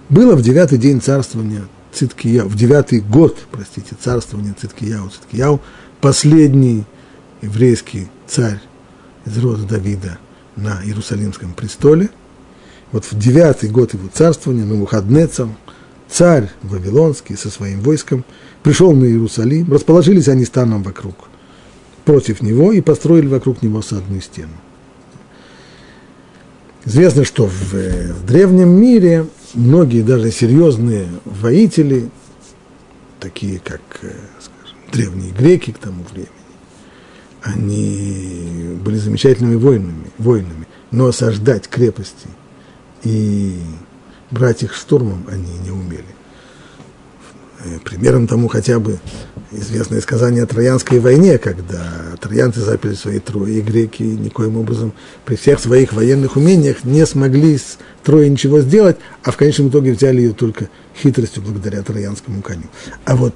[0.09, 5.61] Было в девятый день царствования Циткияу, в девятый год, простите, царствования Циткияу, Циткияу,
[6.01, 6.85] последний
[7.43, 8.61] еврейский царь
[9.27, 10.19] из рода Давида
[10.57, 12.11] на Иерусалимском престоле.
[12.93, 15.49] Вот в девятый год его царствования, на Навуходнецер,
[16.09, 18.25] царь Вавилонский со своим войском,
[18.63, 21.17] пришел на Иерусалим, расположились они станом вокруг,
[22.05, 24.53] против него и построили вокруг него садную стену.
[26.85, 32.11] Известно, что в, в древнем мире многие даже серьезные воители,
[33.21, 36.31] такие как, э, скажем, древние греки к тому времени,
[37.43, 42.29] они были замечательными воинами, воинами, но осаждать крепости
[43.03, 43.57] и
[44.31, 46.05] брать их штурмом они не умели.
[47.65, 48.99] Э, примером тому хотя бы
[49.53, 54.93] известное сказание о Троянской войне, когда троянцы заперли свои трои, и греки никоим образом
[55.25, 59.93] при всех своих военных умениях не смогли с Троей ничего сделать, а в конечном итоге
[59.93, 60.71] взяли ее только
[61.01, 62.65] хитростью благодаря троянскому коню.
[63.05, 63.35] А вот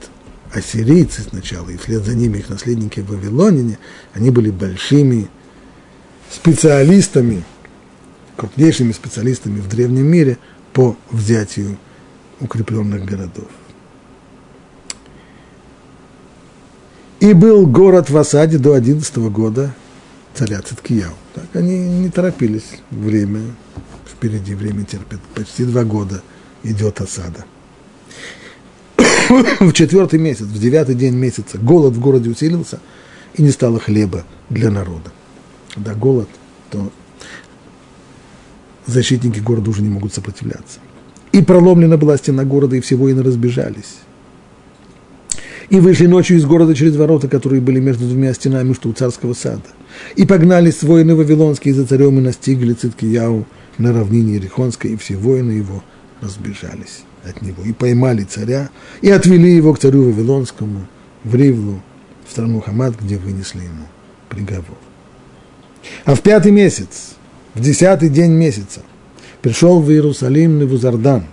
[0.53, 3.79] ассирийцы сначала, и вслед за ними их наследники в Вавилонине,
[4.12, 5.29] они были большими
[6.33, 7.45] специалистами,
[8.37, 10.39] крупнейшими специалистами в древнем мире
[10.73, 11.79] по взятию
[12.41, 13.47] укрепленных городов.
[17.27, 19.75] И был город в осаде до 11 года
[20.33, 21.11] царя Циткияу.
[21.35, 23.41] Так они не торопились, время
[24.07, 25.19] впереди, время терпит.
[25.35, 26.23] Почти два года
[26.62, 27.45] идет осада.
[29.59, 32.79] в четвертый месяц, в девятый день месяца, голод в городе усилился,
[33.35, 35.11] и не стало хлеба для народа.
[35.75, 36.29] Когда голод,
[36.71, 36.93] то
[38.87, 40.79] защитники города уже не могут сопротивляться.
[41.33, 43.97] И проломлена была стена города, и все воины разбежались
[45.68, 49.35] и вышли ночью из города через ворота, которые были между двумя стенами, что у царского
[49.35, 49.62] сада.
[50.14, 53.46] И погнались воины вавилонские за царем и настигли Циткияу
[53.79, 55.83] на равнине Ерихонской, и все воины его
[56.20, 60.87] разбежались от него и поймали царя, и отвели его к царю Вавилонскому,
[61.24, 61.83] в Ривлу,
[62.26, 63.87] в страну Хамат, где вынесли ему
[64.29, 64.79] приговор.
[66.05, 67.16] А в пятый месяц,
[67.55, 68.83] в десятый день месяца,
[69.42, 71.24] пришел в Иерусалим Невузардан,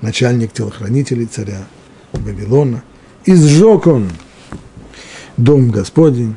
[0.00, 1.66] начальник телохранителей царя
[2.12, 2.82] Вавилона,
[3.24, 4.08] и сжег он
[5.36, 6.36] дом Господень,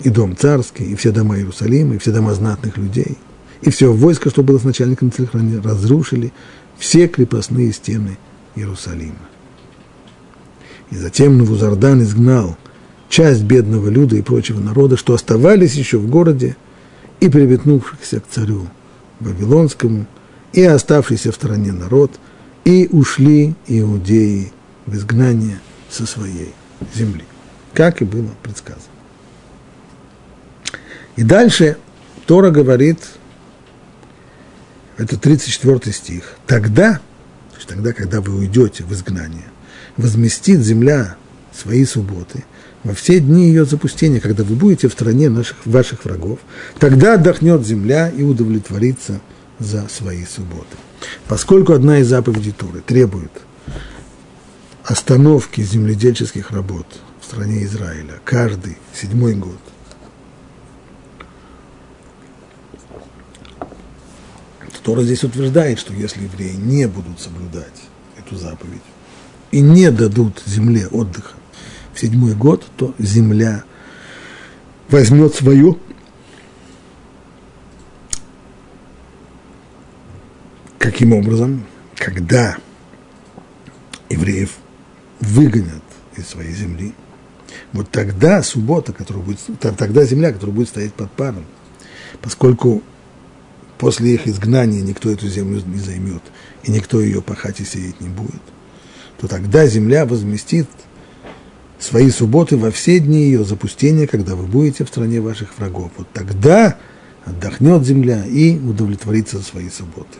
[0.00, 3.18] и дом царский, и все дома Иерусалима, и все дома знатных людей,
[3.62, 6.32] и все войско, что было с начальником телохранителей, разрушили
[6.78, 8.18] все крепостные стены
[8.56, 9.14] Иерусалима.
[10.90, 12.56] И затем Навузардан изгнал
[13.08, 16.56] часть бедного люда и прочего народа, что оставались еще в городе,
[17.20, 18.66] и приветнувшихся к царю
[19.20, 20.06] Вавилонскому,
[20.52, 22.12] и оставшийся в стороне народ,
[22.64, 24.52] и ушли иудеи
[24.86, 25.60] в изгнание
[25.90, 26.54] со своей
[26.94, 27.24] земли,
[27.74, 28.84] как и было предсказано.
[31.16, 31.76] И дальше
[32.26, 32.98] Тора говорит,
[34.96, 36.94] это 34 стих, тогда,
[37.50, 39.46] то есть тогда, когда вы уйдете в изгнание,
[39.96, 41.16] возместит земля
[41.52, 42.44] свои субботы
[42.84, 46.38] во все дни ее запустения, когда вы будете в стране наших, ваших врагов,
[46.78, 49.20] тогда отдохнет земля и удовлетворится
[49.58, 50.76] за свои субботы.
[51.28, 53.30] Поскольку одна из заповедей Торы требует
[54.90, 56.86] остановки земледельческих работ
[57.20, 59.60] в стране Израиля каждый седьмой год,
[64.82, 67.82] Тора здесь утверждает, что если евреи не будут соблюдать
[68.18, 68.82] эту заповедь
[69.52, 71.34] и не дадут земле отдыха
[71.94, 73.62] в седьмой год, то земля
[74.88, 75.78] возьмет свою
[80.78, 81.66] Каким образом?
[81.94, 82.56] Когда
[84.08, 84.56] евреев
[85.20, 85.82] выгонят
[86.16, 86.94] из своей земли,
[87.72, 91.44] вот тогда суббота, которая будет, тогда земля, которая будет стоять под паром,
[92.22, 92.82] поскольку
[93.78, 96.22] после их изгнания никто эту землю не займет,
[96.64, 98.42] и никто ее пахать и сеять не будет,
[99.18, 100.68] то тогда земля возместит
[101.78, 105.90] свои субботы во все дни ее запустения, когда вы будете в стране ваших врагов.
[105.96, 106.76] Вот тогда
[107.24, 110.18] отдохнет земля и удовлетворится за свои субботы.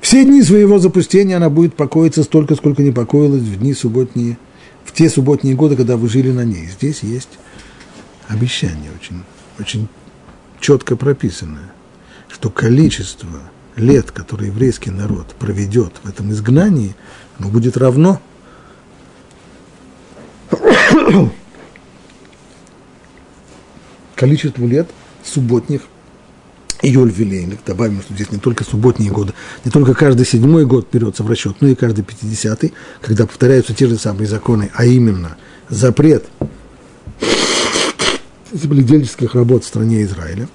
[0.00, 4.38] Все дни своего запустения она будет покоиться столько, сколько не покоилась в дни субботние,
[4.84, 6.66] в те субботние годы, когда вы жили на ней.
[6.66, 7.38] Здесь есть
[8.28, 9.22] обещание очень,
[9.58, 9.88] очень
[10.60, 11.74] четко прописанное
[12.34, 13.28] что количество
[13.76, 16.96] лет, которые еврейский народ проведет в этом изгнании,
[17.38, 18.20] оно будет равно
[24.16, 24.90] количеству лет
[25.22, 25.82] субботних
[26.84, 27.60] и юльвилейных.
[27.64, 29.32] Добавим, что здесь не только субботние годы,
[29.64, 33.86] не только каждый седьмой год берется в расчет, но и каждый пятидесятый, когда повторяются те
[33.86, 35.38] же самые законы, а именно
[35.70, 36.26] запрет
[38.52, 40.46] земледельческих работ в стране Израиля.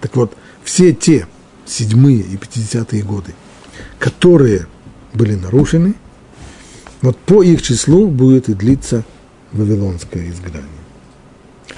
[0.00, 1.28] Так вот, все те
[1.64, 3.32] седьмые и пятидесятые годы,
[4.00, 4.66] которые
[5.14, 5.94] были нарушены,
[7.02, 9.04] вот по их числу будет и длиться
[9.52, 10.68] вавилонское изгнание.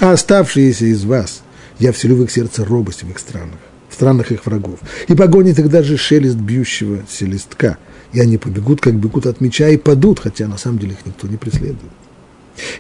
[0.00, 1.42] А оставшиеся из вас
[1.78, 3.58] я вселю в их сердце робость в их странах,
[3.94, 7.78] в странах их врагов, и погонит их даже шелест бьющего селестка,
[8.12, 11.28] и они побегут, как бегут от меча, и падут, хотя на самом деле их никто
[11.28, 11.92] не преследует.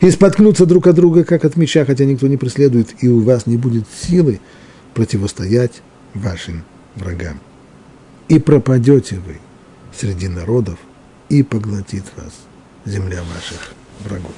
[0.00, 3.46] И споткнутся друг от друга, как от меча, хотя никто не преследует, и у вас
[3.46, 4.40] не будет силы
[4.92, 5.82] противостоять
[6.14, 6.64] вашим
[6.96, 7.38] врагам.
[8.28, 9.38] И пропадете вы
[9.96, 10.78] среди народов,
[11.28, 12.32] и поглотит вас
[12.84, 13.72] земля ваших
[14.04, 14.34] врагов.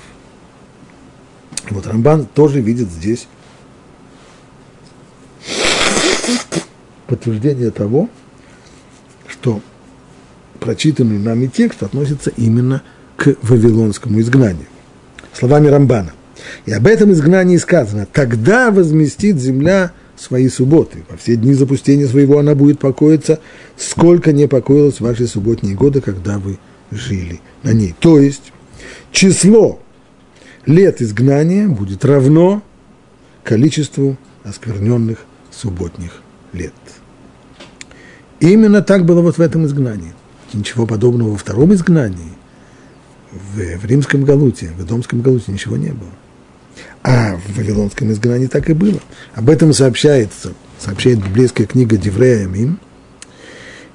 [1.71, 3.29] Вот Рамбан тоже видит здесь
[7.07, 8.09] подтверждение того,
[9.29, 9.61] что
[10.61, 12.83] прочитанный нами текст относится именно
[13.17, 14.67] к вавилонскому изгнанию.
[15.33, 16.13] Словами Рамбана.
[16.65, 21.05] И об этом изгнании сказано, тогда возместит земля свои субботы.
[21.09, 23.41] Во все дни запустения своего она будет покоиться,
[23.77, 26.59] сколько не покоилась в ваши субботние годы, когда вы
[26.91, 27.95] жили на ней.
[27.99, 28.53] То есть
[29.13, 29.81] число
[30.65, 32.63] лет изгнания будет равно
[33.45, 35.19] количеству оскверненных
[35.57, 36.75] субботних лет.
[38.41, 40.13] Именно так было вот в этом изгнании.
[40.53, 42.33] Ничего подобного во втором изгнании,
[43.33, 46.11] в, в римском Галуте, в Домском Галуте ничего не было.
[47.03, 49.01] А в Вавилонском изгнании так и было.
[49.35, 52.79] Об этом сообщается, сообщает библейская книга Деврея Мим.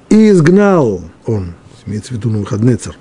[0.08, 1.54] И изгнал он,
[1.86, 2.96] имеется в виду Навуходнецер,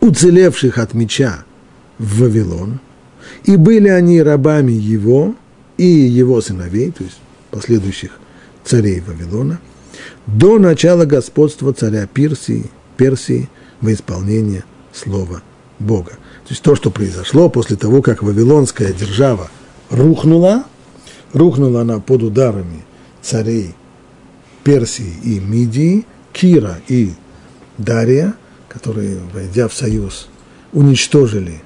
[0.00, 1.44] уцелевших от меча
[1.98, 2.80] в Вавилон,
[3.44, 5.34] и были они рабами его
[5.76, 7.18] и его сыновей, то есть
[7.50, 8.18] последующих
[8.64, 9.60] царей Вавилона,
[10.26, 13.48] до начала господства царя Персии, Персии
[13.80, 15.42] во исполнение слова
[15.78, 16.10] Бога.
[16.44, 19.50] То есть то, что произошло после того, как Вавилонская держава
[19.90, 20.64] рухнула,
[21.32, 22.84] рухнула она под ударами
[23.20, 23.74] царей
[24.64, 27.12] Персии и Мидии, Кира и
[27.78, 28.34] Дария,
[28.68, 30.28] которые, войдя в союз,
[30.72, 31.62] уничтожили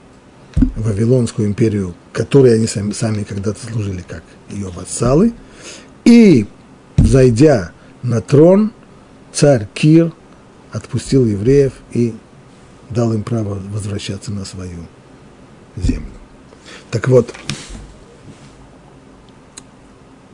[0.77, 5.35] Вавилонскую империю, которой они сами, сами когда-то служили как ее вассалы,
[6.07, 6.47] и,
[6.97, 8.73] зайдя на трон,
[9.35, 10.13] царь Кир
[10.73, 12.15] отпустил евреев и
[12.89, 14.87] дал им право возвращаться на свою
[15.77, 16.09] землю.
[16.91, 17.35] Так вот,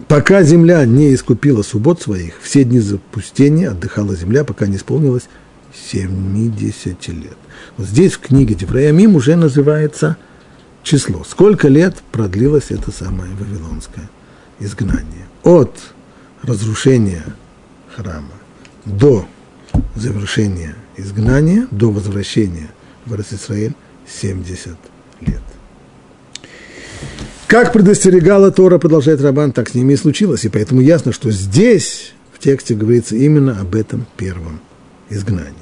[0.07, 5.29] пока земля не искупила суббот своих, все дни запустения отдыхала земля, пока не исполнилось
[5.91, 7.37] 70 лет.
[7.77, 10.17] Вот здесь в книге Девраямим уже называется
[10.83, 11.25] число.
[11.25, 14.09] Сколько лет продлилось это самое вавилонское
[14.59, 15.27] изгнание?
[15.45, 15.77] От
[16.43, 17.25] разрушения
[17.95, 18.33] храма
[18.85, 19.27] до
[19.95, 22.71] завершения изгнания, до возвращения
[23.07, 23.75] в Израиль
[24.07, 24.77] 70
[25.21, 25.43] лет.
[27.47, 30.45] Как предостерегала Тора, продолжает Рабан, так с ними и случилось.
[30.45, 34.61] И поэтому ясно, что здесь в тексте говорится именно об этом первом
[35.11, 35.62] изгнании.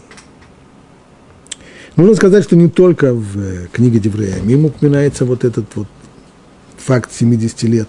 [2.01, 5.87] Нужно сказать, что не только в э, книге Деврея мимо упоминается вот этот вот
[6.79, 7.89] факт 70 лет,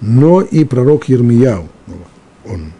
[0.00, 1.68] но и пророк Ермияу,
[2.46, 2.72] он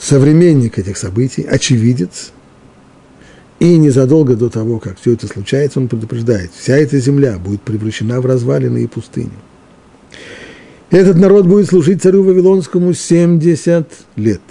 [0.00, 2.32] современник этих событий, очевидец,
[3.60, 8.20] и незадолго до того, как все это случается, он предупреждает, вся эта земля будет превращена
[8.20, 9.30] в развалины и пустыню.
[10.90, 14.42] Этот народ будет служить царю Вавилонскому 70 лет.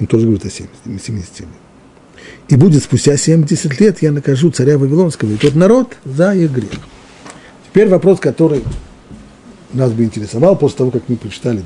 [0.00, 1.48] Он тоже говорит о 70, 70 лет.
[2.48, 6.80] И будет спустя 70 лет я накажу царя Вавилонского и тот народ за их грех.
[7.68, 8.64] Теперь вопрос, который
[9.72, 11.62] нас бы интересовал после того, как мы прочитали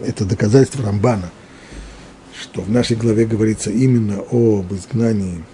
[0.00, 1.30] это доказательство Рамбана,
[2.40, 5.44] что в нашей главе говорится именно об изгнании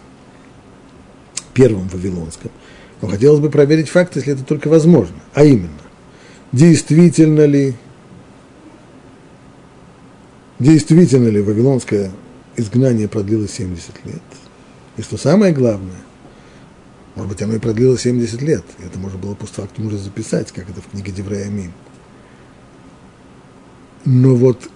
[1.53, 2.51] первом Вавилонском.
[3.03, 5.17] Но хотелось бы проверить факт, если это только возможно.
[5.35, 5.69] А именно,
[6.53, 7.75] действительно ли,
[10.59, 12.11] действительно ли Вавилонское
[12.59, 14.23] изгнание продлилось 70 лет?
[14.97, 16.01] И что самое главное,
[17.15, 18.65] может быть, оно и продлилось 70 лет.
[18.79, 21.51] Это можно было постфактум уже записать, как это в книге Деврея
[24.05, 24.71] Но вот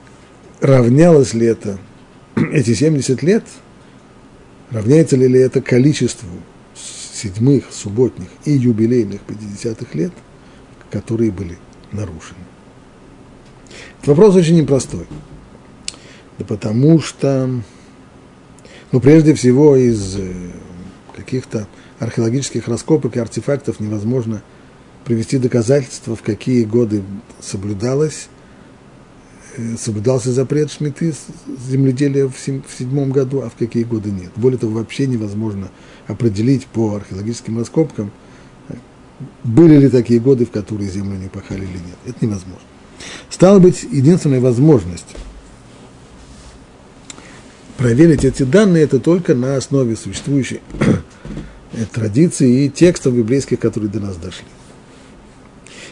[0.60, 1.78] равнялось ли это,
[2.52, 3.44] эти 70 лет,
[4.70, 6.28] равняется ли это количеству
[6.74, 10.12] седьмых, субботних и юбилейных 50-х лет,
[10.90, 11.58] которые были
[11.92, 12.40] нарушены?
[13.98, 15.06] Этот вопрос очень непростой.
[16.42, 17.48] Да потому что,
[18.90, 20.32] ну, прежде всего, из э,
[21.14, 21.68] каких-то
[22.00, 24.42] археологических раскопок и артефактов невозможно
[25.04, 27.04] привести доказательства, в какие годы
[27.40, 28.26] соблюдалось,
[29.56, 31.14] э, соблюдался запрет шмиты
[31.68, 34.32] земледелия в седьмом году, а в какие годы нет.
[34.34, 35.70] Более того, вообще невозможно
[36.08, 38.10] определить по археологическим раскопкам,
[39.44, 41.98] были ли такие годы, в которые землю не пахали или нет.
[42.04, 42.66] Это невозможно.
[43.30, 45.14] Стало быть, единственная возможность
[47.82, 50.60] проверить эти данные это только на основе существующей
[51.92, 54.46] традиций и текстов библейских, которые до нас дошли.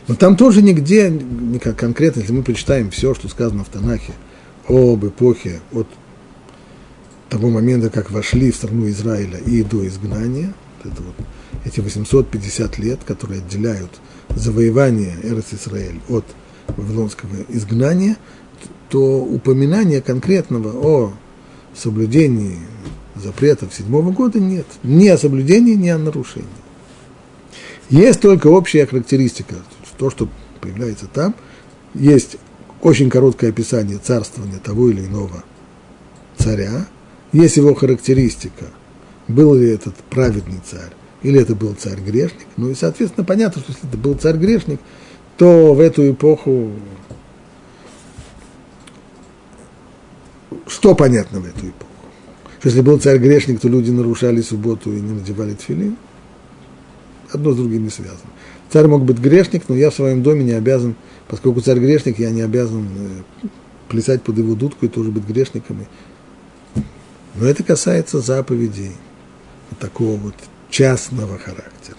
[0.07, 4.13] Но там тоже нигде, никак конкретно, если мы прочитаем все, что сказано в Танахе
[4.69, 5.89] об эпохе от
[7.29, 11.15] того момента, как вошли в страну Израиля и до изгнания, это вот
[11.65, 13.91] эти 850 лет, которые отделяют
[14.29, 16.25] завоевание Эрос Израиль от
[16.69, 18.17] вавилонского изгнания,
[18.89, 21.15] то упоминание конкретного о
[21.75, 22.59] соблюдении
[23.15, 24.67] запретов седьмого года нет.
[24.83, 26.49] Ни о соблюдении, ни о нарушении.
[27.89, 29.57] Есть только общая характеристика,
[29.99, 30.29] то, что
[30.61, 31.35] появляется там.
[31.95, 32.37] Есть
[32.83, 35.45] очень короткое описание царствования того или иного
[36.39, 36.87] царя.
[37.33, 38.67] Есть его характеристика,
[39.29, 40.93] был ли этот праведный царь,
[41.23, 42.47] или это был царь-грешник.
[42.57, 44.81] Ну и, соответственно, понятно, что если это был царь-грешник,
[45.37, 46.71] то в эту эпоху
[50.71, 51.91] что понятно в эту эпоху?
[52.61, 55.97] что если был царь грешник, то люди нарушали субботу и не надевали тфилин.
[57.33, 58.31] Одно с другим не связано.
[58.71, 60.95] Царь мог быть грешник, но я в своем доме не обязан,
[61.27, 63.47] поскольку царь грешник, я не обязан э,
[63.89, 65.89] плясать под его дудку и тоже быть грешниками.
[67.35, 68.93] Но это касается заповедей
[69.71, 70.35] вот такого вот
[70.69, 71.97] частного характера.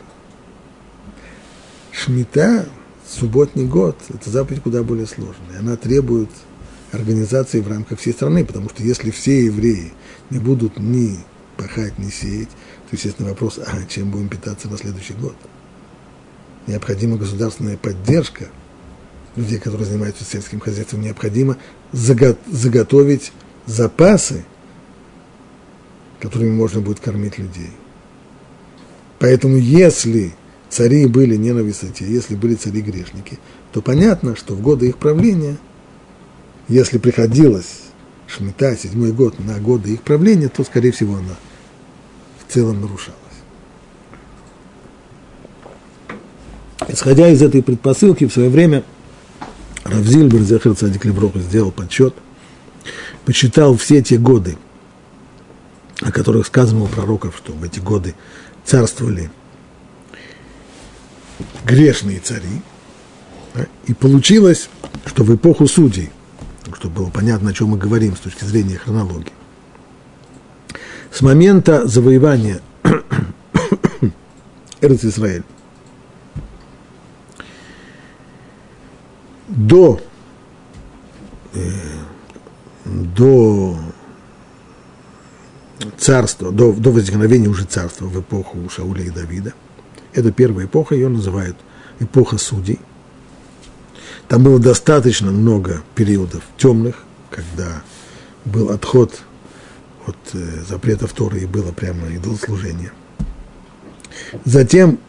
[1.92, 2.68] Шмита,
[3.08, 5.60] субботний год, это заповедь куда более сложная.
[5.60, 6.30] Она требует
[6.92, 9.94] организации в рамках всей страны, потому что если все евреи
[10.30, 11.18] не будут ни
[11.58, 15.36] пахать, ни сеять, то, естественно, вопрос, а чем будем питаться на следующий год?
[16.68, 18.48] Необходима государственная поддержка
[19.36, 21.58] людей, которые занимаются сельским хозяйством, необходимо
[21.94, 23.32] заготовить
[23.66, 24.44] запасы,
[26.20, 27.72] которыми можно будет кормить людей.
[29.20, 30.34] Поэтому если
[30.70, 33.40] цари были не на высоте, если были цари-грешники,
[33.72, 35.58] то понятно, что в годы их правления–
[36.72, 37.82] если приходилось
[38.28, 41.36] Шмита, седьмой год, на годы их правления, то, скорее всего, она
[42.40, 43.20] в целом нарушалась.
[46.88, 48.86] Исходя из этой предпосылки, в свое время
[49.84, 52.16] Равзильбер Зехер Цадик Левроха сделал подсчет,
[53.26, 54.58] посчитал все те годы,
[56.00, 58.16] о которых сказано у пророков, что в эти годы
[58.64, 59.30] царствовали
[61.66, 62.62] грешные цари,
[63.88, 64.70] и получилось,
[65.06, 66.12] что в эпоху судей,
[66.76, 69.34] чтобы было понятно, о чем мы говорим с точки зрения хронологии,
[71.12, 72.62] с момента завоевания
[74.82, 75.44] Эрц Израиль
[79.48, 80.00] до,
[81.54, 81.60] э,
[82.86, 83.78] до
[85.98, 89.54] царства, до, до возникновения уже царства в эпоху Шауля и Давида.
[90.14, 91.58] Это первая эпоха, ее называют
[92.00, 92.80] эпоха судей.
[94.32, 97.84] Там было достаточно много периодов темных, когда
[98.46, 99.24] был отход
[100.08, 102.94] от э, запретов Торы и было прямо идолослужение.
[104.46, 105.00] Затем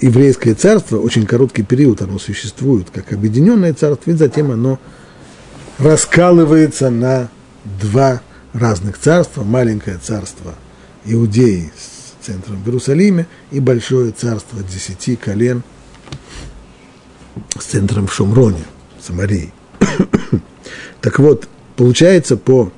[0.00, 4.80] еврейское царство, очень короткий период оно существует как объединенное царство, и затем оно
[5.78, 7.28] раскалывается на
[7.80, 8.22] два
[8.52, 9.44] разных царства.
[9.44, 10.56] Маленькое царство
[11.04, 15.62] Иудеи с центром в Иерусалиме и большое царство десяти колен
[17.58, 18.64] с центром в Шумроне,
[19.00, 19.52] Самарии.
[21.00, 22.72] так вот, получается по...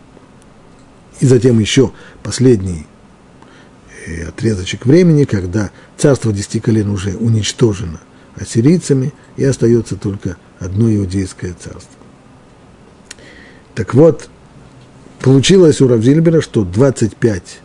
[1.21, 1.93] И затем еще
[2.23, 2.87] последний
[4.07, 8.01] Э, отрезочек времени, когда царство десяти колен уже уничтожено
[8.37, 11.99] ассирийцами, и остается только одно иудейское царство.
[13.75, 14.29] Так вот,
[15.21, 17.61] получилось у Равзильбера, что 25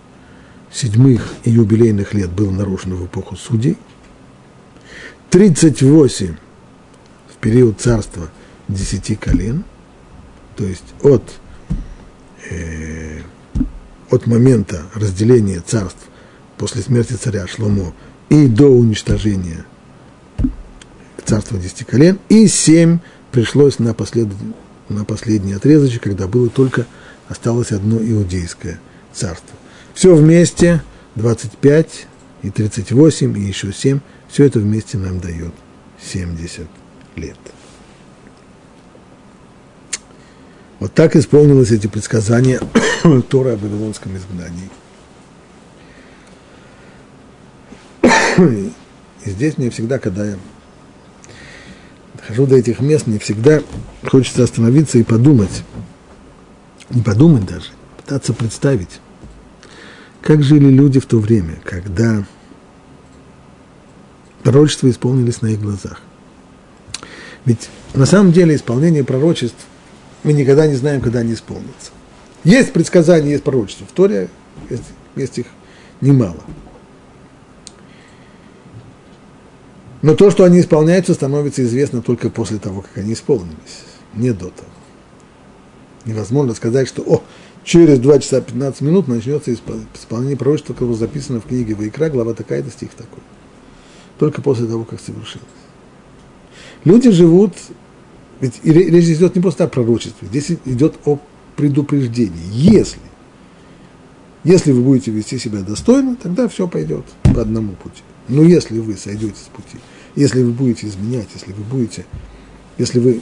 [0.72, 3.78] седьмых и юбилейных лет было нарушено в эпоху судей,
[5.32, 6.49] 38 в
[7.42, 8.30] период царства
[8.68, 9.64] десяти колен,
[10.56, 11.24] то есть от,
[12.50, 13.22] э,
[14.10, 16.08] от момента разделения царств
[16.58, 17.94] после смерти царя Шломо
[18.30, 19.66] и до уничтожения
[21.26, 23.00] царства десяти колен, и семь
[23.32, 24.28] пришлось на, послед...
[24.90, 26.86] на последний отрезочек, когда было только
[27.28, 28.80] осталось одно иудейское
[29.14, 29.56] царство.
[29.94, 30.84] Все вместе
[31.16, 32.08] 25
[32.44, 35.54] и 38 и еще 7, все это вместе нам дает
[36.02, 36.68] 70
[37.20, 37.38] лет.
[40.80, 42.60] Вот так исполнилось эти предсказания
[43.30, 44.70] Тора о Вавилонском изгнании.
[49.26, 50.38] И здесь мне всегда, когда я
[52.16, 53.62] дохожу до этих мест, мне всегда
[54.06, 55.64] хочется остановиться и подумать,
[56.90, 59.02] не подумать даже, пытаться представить,
[60.22, 62.26] как жили люди в то время, когда
[64.44, 66.02] пророчества исполнились на их глазах.
[67.46, 69.66] Ведь на самом деле исполнение пророчеств
[70.24, 71.92] мы никогда не знаем, когда они исполнятся.
[72.44, 73.86] Есть предсказания, есть пророчества.
[73.88, 74.30] В Торе
[74.70, 74.84] есть,
[75.16, 75.46] есть их
[76.02, 76.44] немало.
[80.02, 83.84] Но то, что они исполняются, становится известно только после того, как они исполнились,
[84.14, 84.70] не до того.
[86.06, 87.22] Невозможно сказать, что о,
[87.66, 92.72] через 2 часа 15 минут начнется исполнение пророчества, которое записано в книге Вайкра, глава такая-то,
[92.72, 93.22] стих такой.
[94.18, 95.48] Только после того, как совершилось.
[96.86, 97.54] Люди живут,
[98.40, 101.20] ведь речь идет не просто о пророчестве, здесь идет о
[101.56, 102.46] предупреждении.
[102.52, 103.02] Если,
[104.44, 108.02] если вы будете вести себя достойно, тогда все пойдет по одному пути.
[108.30, 109.78] Но если вы сойдете с пути,
[110.16, 112.06] если вы будете изменять, если вы будете,
[112.78, 113.22] если вы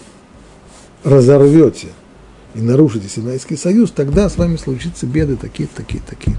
[1.04, 1.88] разорвете
[2.54, 6.38] и нарушите Синайский союз, тогда с вами случатся беды такие, такие, такие.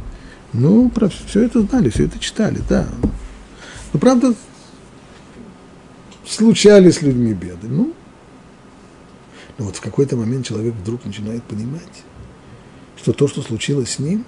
[0.53, 2.87] Ну, про все это знали, все это читали, да.
[3.93, 4.35] Но правда,
[6.29, 7.69] случались с людьми беды.
[7.69, 7.95] Ну,
[9.57, 12.05] но вот в какой-то момент человек вдруг начинает понимать,
[12.97, 14.25] что то, что случилось с ним,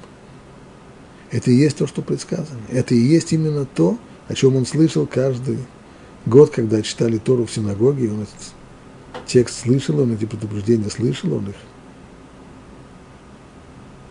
[1.31, 2.61] это и есть то, что предсказано.
[2.69, 5.59] Это и есть именно то, о чем он слышал каждый
[6.27, 8.55] год, когда читали Тору в синагоге, он этот
[9.27, 11.57] текст слышал, он эти предупреждения слышал, он их.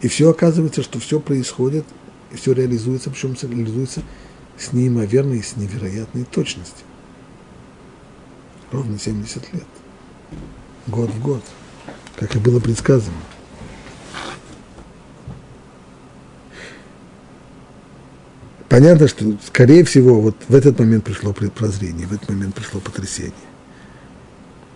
[0.02, 1.84] И все оказывается, что все происходит,
[2.32, 4.02] и все реализуется, причем реализуется
[4.58, 6.86] с неимоверной, с невероятной точностью.
[8.72, 9.63] Ровно 70 лет.
[10.88, 11.43] Год в год,
[12.15, 13.17] как и было предсказано.
[18.67, 23.34] Понятно, что, скорее всего, вот в этот момент пришло прозрение, в этот момент пришло потрясение.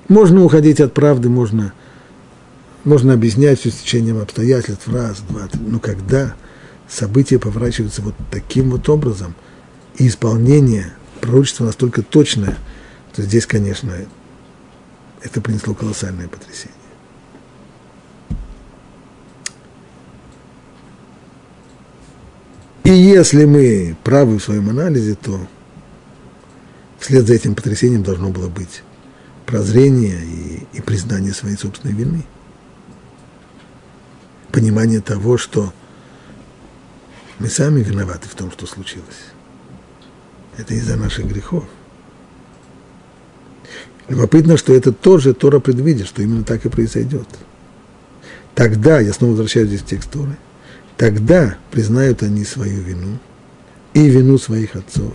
[0.09, 1.73] Можно уходить от правды, можно,
[2.83, 5.61] можно объяснять все с течением обстоятельств, раз, два, три.
[5.61, 6.35] Но когда
[6.89, 9.35] события поворачиваются вот таким вот образом,
[9.97, 12.57] и исполнение пророчества настолько точное,
[13.14, 13.93] то здесь, конечно,
[15.22, 16.74] это принесло колоссальное потрясение.
[22.84, 25.39] И если мы правы в своем анализе, то
[26.99, 28.84] вслед за этим потрясением должно было быть
[29.45, 32.26] прозрение и, и признание своей собственной вины.
[34.51, 35.74] Понимание того, что
[37.39, 39.32] мы сами виноваты в том, что случилось.
[40.57, 41.66] Это из-за наших грехов.
[44.10, 47.28] Любопытно, что это тоже Тора предвидит, что именно так и произойдет.
[48.56, 50.38] Тогда, я снова возвращаюсь здесь в текст Торы,
[50.97, 53.18] тогда признают они свою вину
[53.93, 55.14] и вину своих отцов.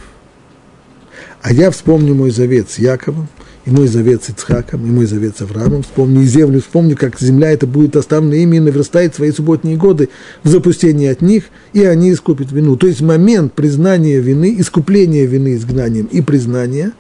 [1.43, 3.28] А я вспомню мой завет с Яковом,
[3.68, 7.20] и мой завет с Ицхаком, и мой завет с Авраамом, вспомню и землю, вспомню, как
[7.20, 10.09] земля это будет оставлена ими и наверстает свои субботние годы
[10.43, 12.76] в запустении от них, и они искупят вину.
[12.76, 16.93] То есть момент признания вины, искупления вины изгнанием и признания,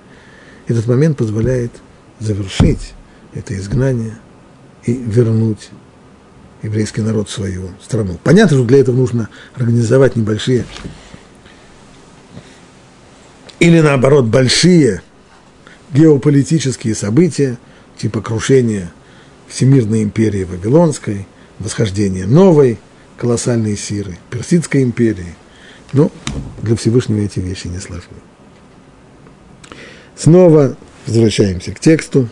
[0.68, 1.72] этот момент позволяет
[2.20, 2.94] завершить
[3.34, 4.18] это изгнание
[4.84, 5.70] и вернуть
[6.62, 8.18] еврейский народ в свою страну.
[8.22, 10.64] Понятно, что для этого нужно организовать небольшие
[13.60, 15.02] или наоборот большие
[15.92, 17.58] геополитические события,
[17.96, 18.92] типа крушения
[19.48, 21.26] Всемирной империи Вавилонской,
[21.58, 22.78] восхождение новой
[23.16, 25.34] колоссальной сиры, Персидской империи.
[25.92, 26.12] Но
[26.62, 28.16] для Всевышнего эти вещи не сложны.
[30.18, 32.28] Снова возвращаемся к тексту.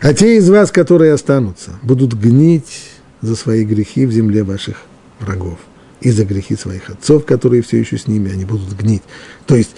[0.00, 2.90] А те из вас, которые останутся, будут гнить
[3.22, 4.82] за свои грехи в земле ваших
[5.18, 5.58] врагов
[6.00, 9.02] и за грехи своих отцов, которые все еще с ними, они будут гнить.
[9.46, 9.74] То есть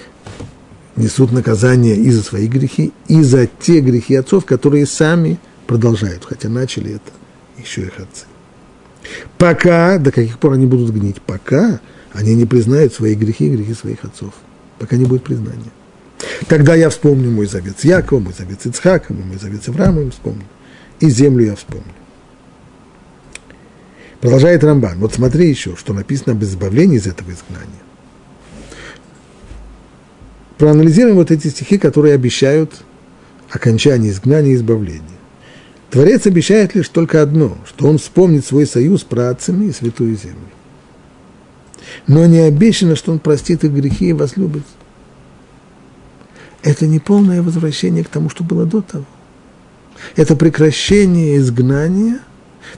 [0.97, 6.49] несут наказание и за свои грехи, и за те грехи отцов, которые сами продолжают, хотя
[6.49, 7.11] начали это
[7.57, 8.26] еще их отцы.
[9.38, 11.20] Пока, до каких пор они будут гнить?
[11.22, 11.80] Пока
[12.12, 14.34] они не признают свои грехи и грехи своих отцов.
[14.78, 15.70] Пока не будет признания.
[16.49, 20.11] Тогда я вспомню мой завет с Яковом, мой завет с Ицхаком, мой завет с Авраамом
[20.11, 20.45] вспомню.
[21.01, 21.85] И землю я вспомню.
[24.20, 24.99] Продолжает Рамбан.
[24.99, 27.83] Вот смотри еще, что написано об избавлении из этого изгнания
[30.62, 32.70] проанализируем вот эти стихи, которые обещают
[33.51, 35.03] окончание изгнания и избавления.
[35.91, 40.39] Творец обещает лишь только одно, что он вспомнит свой союз с працами и святую землю.
[42.07, 44.62] Но не обещано, что он простит их грехи и возлюбит.
[46.63, 49.05] Это не полное возвращение к тому, что было до того.
[50.17, 52.21] Это прекращение изгнания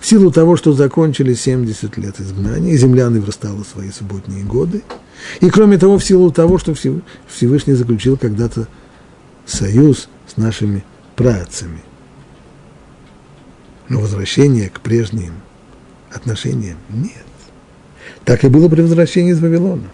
[0.00, 4.82] в силу того, что закончили 70 лет изгнания, и земля наверстала свои субботние годы–
[5.40, 8.68] и кроме того, в силу того, что Всевышний заключил когда-то
[9.46, 10.84] союз с нашими
[11.16, 11.80] працами.
[13.88, 15.34] Но возвращения к прежним
[16.12, 17.24] отношениям нет.
[18.24, 19.90] Так и было при возвращении из Вавилона.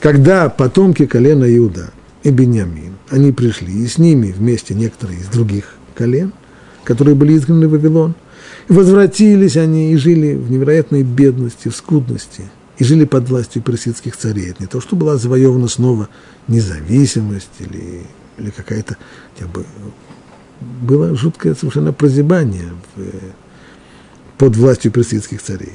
[0.00, 1.90] Когда потомки колена Иуда
[2.22, 6.32] и Бениамин, они пришли, и с ними вместе некоторые из других колен,
[6.84, 8.14] которые были изгнаны в Вавилон,
[8.68, 12.44] возвратились они и жили в невероятной бедности, в скудности–
[12.80, 14.50] и жили под властью персидских царей.
[14.50, 16.08] Это не то, что была завоевана снова
[16.48, 18.06] независимость или,
[18.38, 18.96] или какая-то,
[19.52, 19.66] бы,
[20.80, 23.02] было жуткое совершенно прозябание в,
[24.38, 25.74] под властью персидских царей.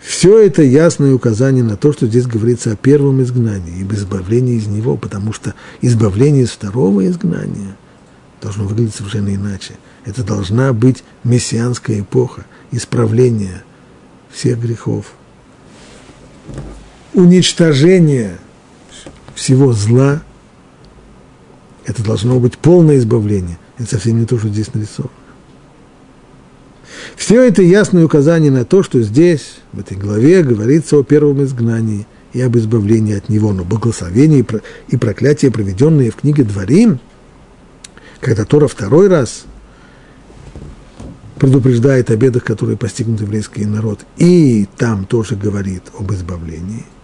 [0.00, 4.66] Все это ясное указание на то, что здесь говорится о первом изгнании, ибо избавлении из
[4.66, 7.76] него, потому что избавление из второго изгнания
[8.40, 9.74] должно выглядеть совершенно иначе.
[10.04, 13.64] Это должна быть мессианская эпоха, исправления
[14.30, 15.12] всех грехов,
[17.14, 18.38] уничтожение
[19.34, 20.22] всего зла,
[21.84, 23.58] это должно быть полное избавление.
[23.78, 25.12] Это совсем не то, что здесь нарисовано.
[27.14, 32.06] Все это ясное указание на то, что здесь, в этой главе, говорится о первом изгнании
[32.32, 33.52] и об избавлении от него.
[33.52, 34.44] Но благословение
[34.88, 36.98] и проклятие, проведенные в книге Дворим,
[38.20, 39.44] когда Тора второй раз
[41.38, 46.84] предупреждает о бедах, которые постигнут еврейский народ, и там тоже говорит об избавлении–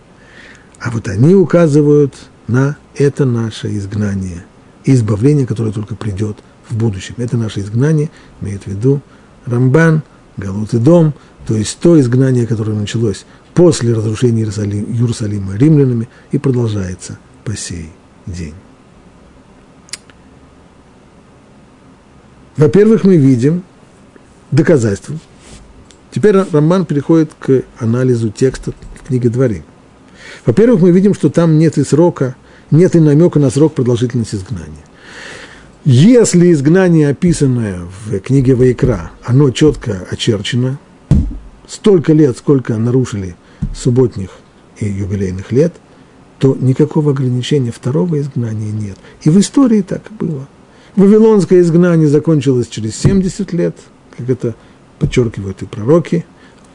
[0.82, 2.14] а вот они указывают
[2.48, 4.44] на это наше изгнание
[4.84, 6.38] избавление, которое только придет
[6.68, 7.14] в будущем.
[7.18, 9.00] Это наше изгнание, имеет в виду
[9.46, 10.02] Рамбан,
[10.36, 11.14] Галут и Дом,
[11.46, 13.24] то есть то изгнание, которое началось
[13.54, 17.90] после разрушения Иерусалима, Иерусалима римлянами и продолжается по сей
[18.26, 18.54] день.
[22.56, 23.62] Во-первых, мы видим
[24.50, 25.16] доказательства.
[26.10, 29.64] Теперь Рамбан переходит к анализу текста в книге Дворим.
[30.44, 32.36] Во-первых, мы видим, что там нет и срока,
[32.70, 34.84] нет и намека на срок продолжительности изгнания.
[35.84, 40.78] Если изгнание, описанное в книге Вайкра, оно четко очерчено,
[41.66, 43.34] столько лет, сколько нарушили
[43.74, 44.30] субботних
[44.78, 45.74] и юбилейных лет,
[46.38, 48.96] то никакого ограничения второго изгнания нет.
[49.22, 50.48] И в истории так было.
[50.94, 53.76] Вавилонское изгнание закончилось через 70 лет,
[54.16, 54.54] как это
[54.98, 56.24] подчеркивают и пророки,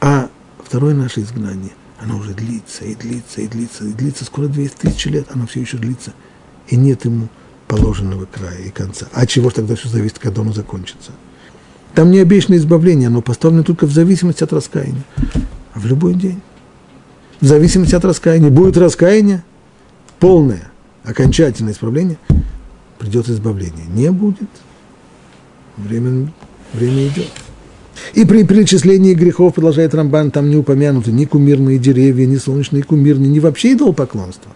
[0.01, 0.29] а
[0.63, 4.25] второе наше изгнание– оно уже длится и длится и длится и длится.
[4.25, 6.13] Скоро 200 тысяч лет, оно все еще длится.
[6.67, 7.27] И нет ему
[7.67, 9.07] положенного края и конца.
[9.13, 11.11] А чего тогда все зависит, когда оно закончится?
[11.93, 15.03] Там не обещано избавление, оно поставлено только в зависимости от раскаяния.
[15.73, 16.41] А в любой день.
[17.41, 18.49] В зависимости от раскаяния.
[18.49, 19.43] Будет раскаяние,
[20.19, 20.71] полное,
[21.03, 22.17] окончательное исправление,
[22.99, 23.85] придет избавление.
[23.87, 24.49] Не будет.
[25.75, 26.31] Время,
[26.73, 27.29] время идет.
[28.13, 33.29] И при перечислении грехов, продолжает Рамбан, там не упомянуты ни кумирные деревья, ни солнечные кумирные,
[33.29, 34.51] ни вообще идолопоклонство.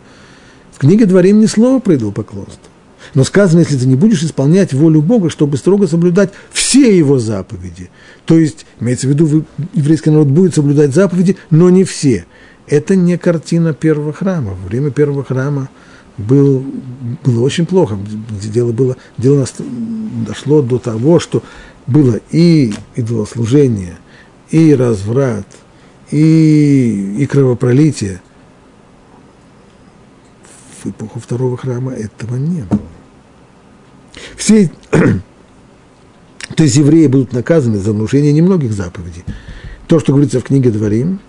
[0.71, 2.70] В книге Дворим ни слова про идолопоклонство.
[3.13, 7.89] Но сказано, если ты не будешь исполнять волю Бога, чтобы строго соблюдать все его заповеди.
[8.25, 12.25] То есть, имеется в виду, еврейский народ будет соблюдать заповеди, но не все.
[12.67, 14.51] Это не картина первого храма.
[14.53, 15.69] Во время первого храма
[16.17, 16.63] был,
[17.25, 17.97] было очень плохо.
[18.41, 19.45] Дело, было, дело
[20.25, 21.43] дошло до того, что
[21.87, 23.97] было и идолослужение,
[24.51, 25.47] и разврат,
[26.11, 28.21] и, и кровопролитие.
[30.81, 32.79] В эпоху второго храма этого не было.
[34.35, 39.23] Все, то есть евреи будут наказаны за нарушение немногих заповедей.
[39.87, 41.19] То, что говорится в книге Дворим,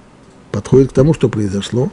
[0.51, 1.91] подходит к тому, что произошло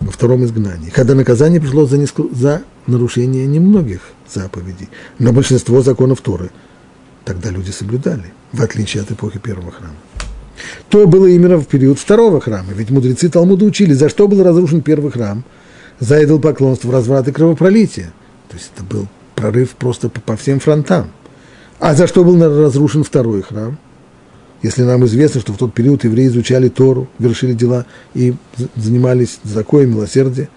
[0.00, 2.18] во втором изгнании, когда наказание пришло за, неск...
[2.32, 4.00] за нарушение немногих
[4.32, 4.88] заповедей,
[5.18, 6.50] но большинство законов Торы
[7.24, 9.96] тогда люди соблюдали, в отличие от эпохи первого храма.
[10.88, 14.80] То было именно в период второго храма, ведь мудрецы Талмуда учили, за что был разрушен
[14.80, 15.44] первый храм,
[15.98, 18.12] за идолопоклонство, разврат и кровопролитие.
[18.48, 21.12] То есть это был прорыв просто по, всем фронтам.
[21.78, 23.78] А за что был разрушен второй храм?
[24.62, 28.34] Если нам известно, что в тот период евреи изучали Тору, вершили дела и
[28.74, 30.48] занимались закоем милосердия,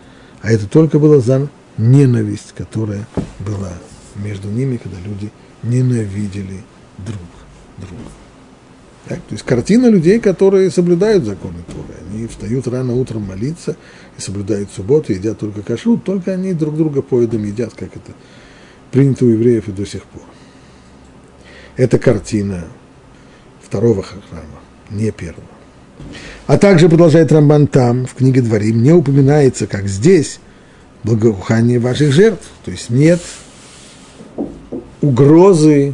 [0.41, 3.05] а это только было за ненависть, которая
[3.39, 3.73] была
[4.15, 6.63] между ними, когда люди ненавидели
[6.97, 7.19] друг
[7.77, 8.09] друга.
[9.07, 9.17] Так?
[9.19, 11.99] То есть картина людей, которые соблюдают законы Торы.
[12.09, 13.75] Они встают рано утром молиться
[14.17, 18.13] и соблюдают субботу, едят только кашрут, только они друг друга поедом едят, как это
[18.91, 20.23] принято у евреев и до сих пор.
[21.77, 22.65] Это картина
[23.61, 24.59] второго храма,
[24.89, 25.43] не первого.
[26.47, 30.39] А также, продолжает Рамбан там, в книге Дворим, не упоминается, как здесь,
[31.03, 32.47] благоухание ваших жертв.
[32.65, 33.21] То есть нет
[35.01, 35.93] угрозы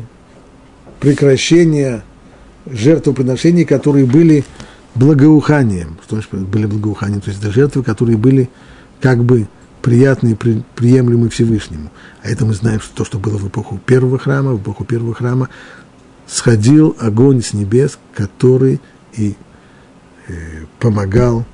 [0.99, 2.03] прекращения
[2.65, 4.43] жертвоприношений, которые были
[4.95, 5.99] благоуханием.
[6.03, 7.21] Что значит были благоуханием?
[7.21, 8.49] То есть это жертвы, которые были
[9.01, 9.47] как бы
[9.85, 11.91] приятные, при, приемлемые Всевышнему.
[12.23, 15.13] А это мы знаем, что то, что было в эпоху первого храма, в эпоху первого
[15.13, 15.47] храма
[16.25, 18.81] сходил огонь с небес, который
[19.13, 19.35] и
[20.27, 21.45] э, помогал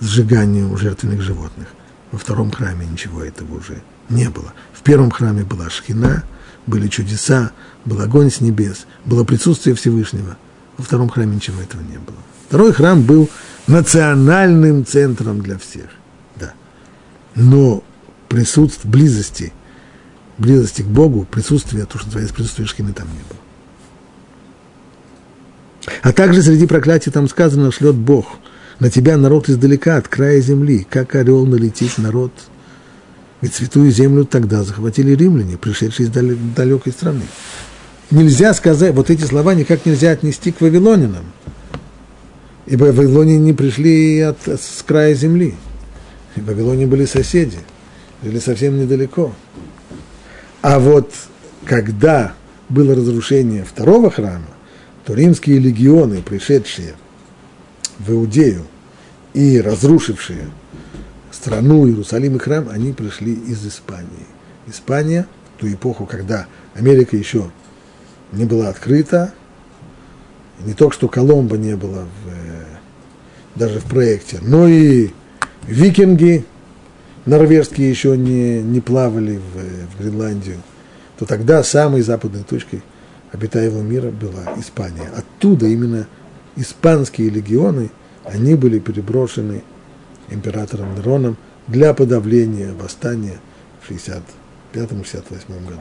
[0.00, 1.68] сжиганию жертвенных животных.
[2.10, 4.52] Во втором храме ничего этого уже не было.
[4.72, 6.24] В первом храме была шхина,
[6.66, 7.52] были чудеса,
[7.84, 10.36] был огонь с небес, было присутствие Всевышнего.
[10.76, 12.18] Во втором храме ничего этого не было.
[12.48, 13.30] Второй храм был
[13.68, 15.86] национальным центром для всех
[17.36, 17.84] но
[18.28, 19.52] присутствие, близости,
[20.38, 23.38] близости к Богу, присутствие, то, что называется присутствие Шхины, там не было.
[26.02, 28.26] А также среди проклятий там сказано, шлет Бог
[28.80, 32.32] на тебя народ издалека, от края земли, как орел налетит народ.
[33.40, 37.22] Ведь святую землю тогда захватили римляне, пришедшие из далекой страны.
[38.10, 41.24] Нельзя сказать, вот эти слова никак нельзя отнести к вавилонинам,
[42.66, 45.54] ибо вавилоне не пришли от, с края земли–
[46.40, 47.58] в Вавилоне были соседи,
[48.22, 49.32] жили совсем недалеко.
[50.62, 51.12] А вот
[51.64, 52.34] когда
[52.68, 54.48] было разрушение второго храма,
[55.04, 56.94] то римские легионы, пришедшие
[57.98, 58.66] в Иудею
[59.34, 60.50] и разрушившие
[61.30, 64.26] страну Иерусалим и храм, они пришли из Испании.
[64.66, 65.26] Испания,
[65.56, 67.50] в ту эпоху, когда Америка еще
[68.32, 69.32] не была открыта,
[70.64, 72.64] не только что Коломбо не было в, э,
[73.54, 75.10] даже в проекте, но и
[75.66, 76.44] викинги
[77.24, 80.58] норвежские еще не, не плавали в, в Гренландию,
[81.18, 82.82] то тогда самой западной точкой
[83.32, 85.10] обитаемого мира была Испания.
[85.14, 86.06] Оттуда именно
[86.56, 87.90] испанские легионы,
[88.24, 89.62] они были переброшены
[90.30, 91.36] императором Нероном
[91.66, 93.38] для подавления восстания
[93.80, 94.22] в 65-68
[95.64, 95.80] году.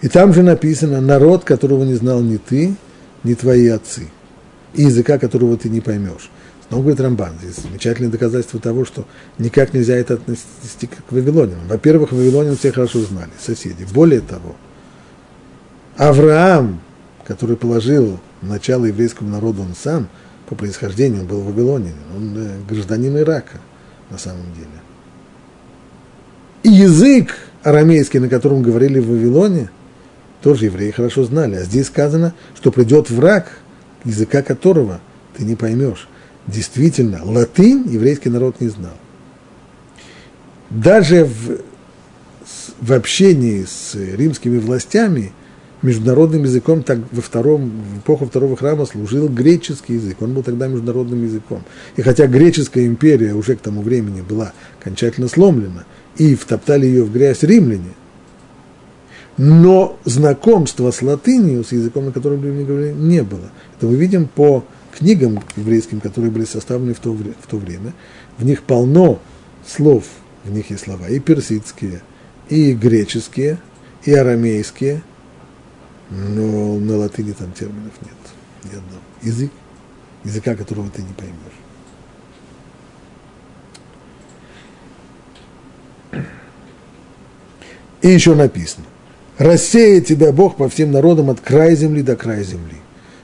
[0.00, 2.74] И там же написано, народ, которого не знал ни ты,
[3.22, 4.08] ни твои отцы,
[4.74, 6.30] и языка которого ты не поймешь.
[6.70, 9.04] Но говорит Рамбан, здесь замечательное доказательство того, что
[9.38, 11.66] никак нельзя это отнести к вавилонянам.
[11.68, 13.84] Во-первых, вавилонян все хорошо знали, соседи.
[13.92, 14.54] Более того,
[15.96, 16.80] Авраам,
[17.26, 20.08] который положил начало еврейскому народу, он сам
[20.48, 23.60] по происхождению был вавилонянин, он э, гражданин Ирака
[24.08, 24.68] на самом деле.
[26.62, 29.70] И язык арамейский, на котором говорили в Вавилоне,
[30.42, 31.56] тоже евреи хорошо знали.
[31.56, 33.50] А здесь сказано, что придет враг,
[34.04, 35.00] языка которого
[35.36, 36.08] ты не поймешь.
[36.50, 38.96] Действительно, латынь еврейский народ не знал.
[40.70, 41.60] Даже в,
[42.80, 45.32] в общении с римскими властями
[45.82, 50.20] международным языком так во втором, в эпоху второго храма служил греческий язык.
[50.20, 51.64] Он был тогда международным языком.
[51.96, 55.84] И хотя греческая империя уже к тому времени была окончательно сломлена,
[56.16, 57.94] и втоптали ее в грязь римляне,
[59.36, 63.50] но знакомства с латынью, с языком, на котором римляне говорили, не было.
[63.76, 64.64] Это мы видим по
[65.00, 67.92] книгам еврейским, которые были составлены в то, в то время.
[68.38, 69.18] В них полно
[69.66, 70.04] слов,
[70.44, 72.02] в них есть слова и персидские,
[72.48, 73.58] и греческие,
[74.04, 75.02] и арамейские–
[76.10, 78.12] но на латыни там терминов нет,
[78.64, 79.00] ни одного.
[79.22, 79.52] Язык,
[80.24, 81.36] языка, которого ты не поймешь.
[88.02, 88.86] И еще написано,
[89.38, 92.79] рассеет тебя Бог по всем народам от края земли до края земли.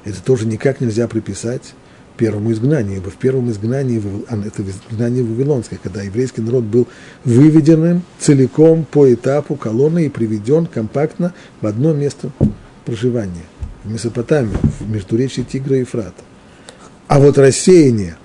[0.07, 1.75] Это тоже никак нельзя приписать
[2.17, 6.89] первому изгнанию, ибо в первом изгнании, а, это изгнание Вавилонское, когда еврейский народ был
[7.25, 12.31] выведен целиком по этапу колонны и приведен компактно в одно место
[12.87, 13.45] проживания
[13.85, 16.23] в Месопотамии, в междуречии Тигра и Ефрата.
[17.09, 18.17] А вот рассеяние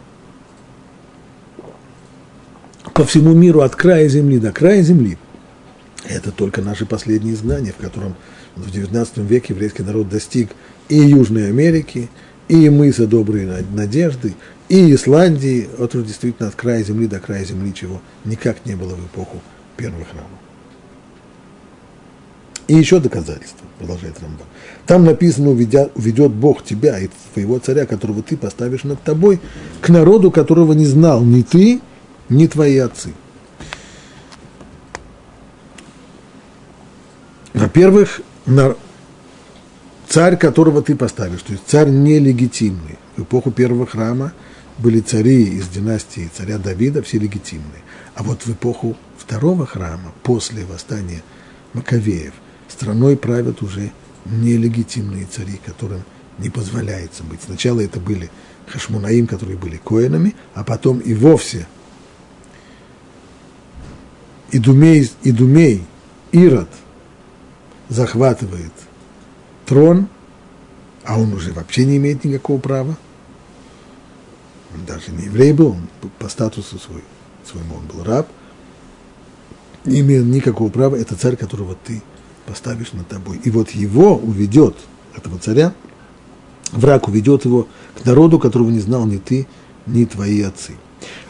[2.94, 5.18] по всему миру от края земли до края земли–
[6.08, 8.16] это только наши последние знания, в котором
[8.56, 10.52] в XIX веке еврейский народ достиг
[10.92, 12.10] и Южной Америки,
[12.50, 14.36] и мыса Доброй Надежды,
[14.68, 19.06] и Исландии, уж действительно от края земли до края земли, чего никак не было в
[19.06, 19.42] эпоху
[19.78, 20.30] первых храмов.
[22.68, 24.46] И еще доказательство, продолжает Рамбан.
[24.86, 29.40] Там написано, уведет Бог тебя и твоего царя, которого ты поставишь над тобой,
[29.80, 31.80] к народу, которого не знал ни ты,
[32.28, 33.14] ни твои отцы.
[37.54, 38.22] Во-первых,
[40.12, 43.00] царь, которого ты поставишь, то есть царь нелегитимный.
[43.16, 44.34] В эпоху первого храма
[44.78, 47.82] были цари из династии царя Давида, все легитимные.
[48.16, 51.24] А вот в эпоху второго храма, после восстания
[51.74, 52.34] Маковеев,
[52.68, 53.92] страной правят уже
[54.26, 56.04] нелегитимные цари, которым
[56.40, 57.40] не позволяется быть.
[57.46, 58.30] Сначала это были
[58.68, 61.68] Хашмунаим, которые были коинами, а потом и вовсе
[64.52, 65.86] Идумей, Идумей
[66.34, 66.70] Ирод
[67.88, 68.74] захватывает
[69.72, 70.10] трон,
[71.06, 72.98] а он уже вообще не имеет никакого права.
[74.74, 75.88] Он даже не еврей был, он
[76.20, 77.02] по статусу свой,
[77.50, 78.28] своему он был раб,
[79.86, 82.02] не имел никакого права, это царь, которого ты
[82.46, 83.40] поставишь над тобой.
[83.46, 84.76] И вот его уведет,
[85.16, 85.74] этого царя,
[86.74, 89.48] враг уведет его к народу, которого не знал ни ты,
[89.86, 90.74] ни твои отцы.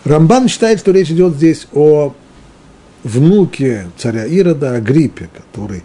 [0.04, 2.16] Рамбан считает, что речь идет здесь о
[3.04, 5.84] внуке царя Ирода, Агриппе, который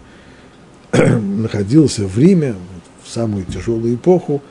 [0.93, 2.55] находился в Риме
[3.03, 4.41] в самую тяжелую эпоху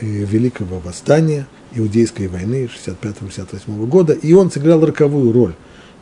[0.00, 5.54] Великого Восстания, Иудейской войны 65-68 года, и он сыграл роковую роль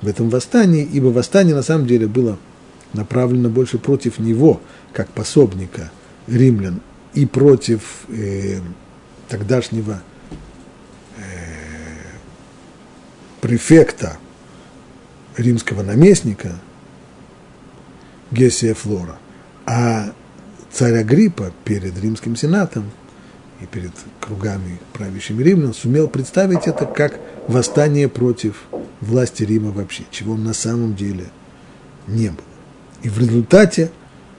[0.03, 2.39] в этом восстании, ибо восстание на самом деле было
[2.93, 4.61] направлено больше против него,
[4.93, 5.91] как пособника
[6.27, 6.81] римлян,
[7.15, 8.61] и против э,
[9.29, 10.03] тогдашнего
[11.17, 11.23] э,
[13.41, 14.19] префекта
[15.37, 16.59] римского наместника
[18.31, 19.19] Гесия Флора.
[19.67, 20.13] А
[20.71, 22.91] царь Агриппа перед римским сенатом
[23.61, 28.65] и перед кругами правящими римлян сумел представить это как восстание против
[29.01, 31.27] власти Рима вообще, чего на самом деле
[32.07, 32.45] не был.
[33.03, 33.91] И в результате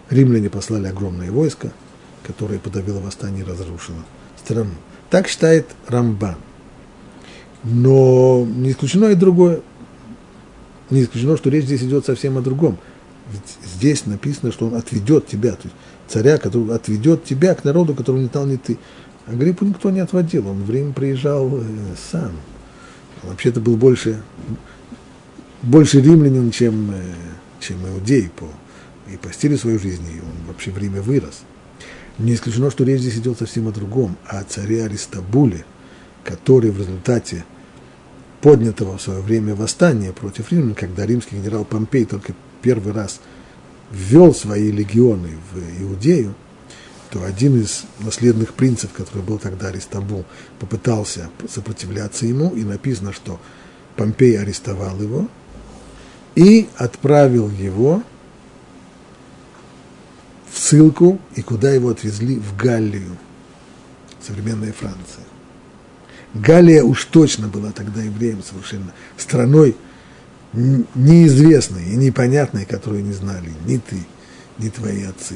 [0.10, 1.72] римляне послали огромное войско,
[2.24, 4.04] которое подавило восстание и разрушило
[4.38, 4.72] страну.
[5.10, 6.38] Так считает Рамбан.
[7.64, 9.62] Но не исключено и другое.
[10.90, 12.78] Не исключено, что речь здесь идет совсем о другом.
[13.34, 15.76] Ведь здесь написано, что он отведет тебя, то есть
[16.08, 18.78] царя, который отведет тебя к народу, которого не знал не ты.
[19.28, 21.62] А Гриппу никто не отводил, он время приезжал э,
[22.12, 22.32] сам.
[23.24, 24.22] Вообще-то был больше,
[25.62, 27.02] больше римлянин, чем э,
[27.64, 28.48] чем иудей по,
[29.12, 31.44] и по стилю своей жизни, и он вообще в Риме вырос.
[32.20, 35.66] Не исключено, что речь здесь идет совсем о другом, о царе Аристабуле,
[36.24, 37.46] который в результате
[38.42, 42.34] поднятого в свое время восстания против римлян, когда римский генерал Помпей только
[42.64, 43.20] первый раз
[43.92, 46.34] ввел свои легионы в Иудею,
[47.12, 50.26] то один из наследных принцев, который был тогда Аристабул,
[50.60, 53.40] попытался сопротивляться ему, и написано, что
[53.96, 55.28] Помпей арестовал его,
[56.34, 58.02] и отправил его
[60.52, 62.40] в ссылку, и куда его отвезли?
[62.40, 63.18] В Галлию,
[64.26, 65.26] современная Франция.
[66.34, 69.76] Галлия уж точно была тогда евреем совершенно, страной
[70.54, 73.98] неизвестной и непонятной, которую не знали ни ты,
[74.60, 75.36] ни твои отцы.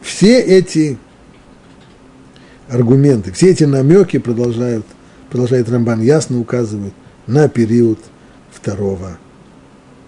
[0.00, 0.98] Все эти
[2.68, 4.86] аргументы, все эти намеки продолжают,
[5.30, 6.94] продолжает Рамбан, ясно указывают
[7.26, 7.98] на период
[8.50, 9.18] второго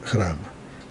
[0.05, 0.39] храма.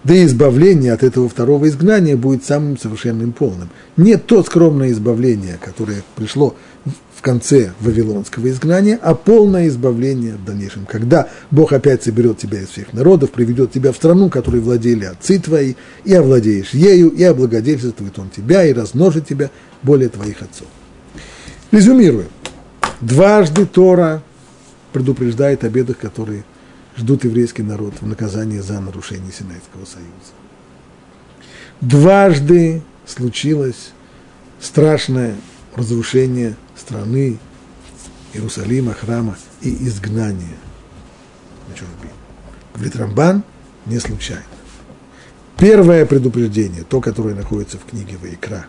[0.02, 3.68] Да и избавление от этого второго изгнания будет самым совершенным полным.
[3.98, 6.56] Не то скромное избавление, которое пришло
[7.20, 12.70] в конце Вавилонского изгнания, а полное избавление в дальнейшем, когда Бог опять соберет тебя из
[12.70, 18.18] всех народов, приведет тебя в страну, которой владели отцы твои, и овладеешь ею, и облагодетельствует
[18.18, 19.50] он тебя, и размножит тебя
[19.82, 20.66] более твоих отцов.
[21.70, 22.28] Резюмируем.
[23.02, 24.22] Дважды Тора
[24.94, 26.44] предупреждает о бедах, которые
[26.96, 30.32] ждут еврейский народ в наказании за нарушение Синайского союза.
[31.82, 33.92] Дважды случилось
[34.58, 35.34] страшное
[35.76, 36.56] разрушение
[36.90, 37.38] страны,
[38.32, 40.56] Иерусалима, храма и изгнание
[41.68, 42.12] на чужбину.
[42.74, 43.44] Говорит Рамбан,
[43.86, 44.42] не случайно.
[45.56, 48.66] Первое предупреждение, то, которое находится в книге Ваикра,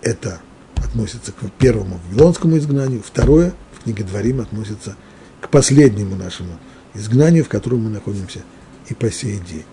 [0.00, 0.40] это
[0.76, 4.96] относится к первому вавилонскому изгнанию, второе в книге Дворим относится
[5.40, 6.58] к последнему нашему
[6.94, 8.40] изгнанию, в котором мы находимся
[8.88, 9.66] и по сей день.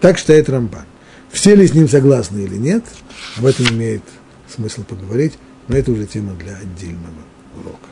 [0.00, 0.84] Так считает Рамбан.
[1.32, 2.84] Все ли с ним согласны или нет,
[3.36, 4.02] об этом имеет
[4.48, 5.34] смысл поговорить,
[5.70, 7.22] но это уже тема для отдельного
[7.54, 7.89] урока.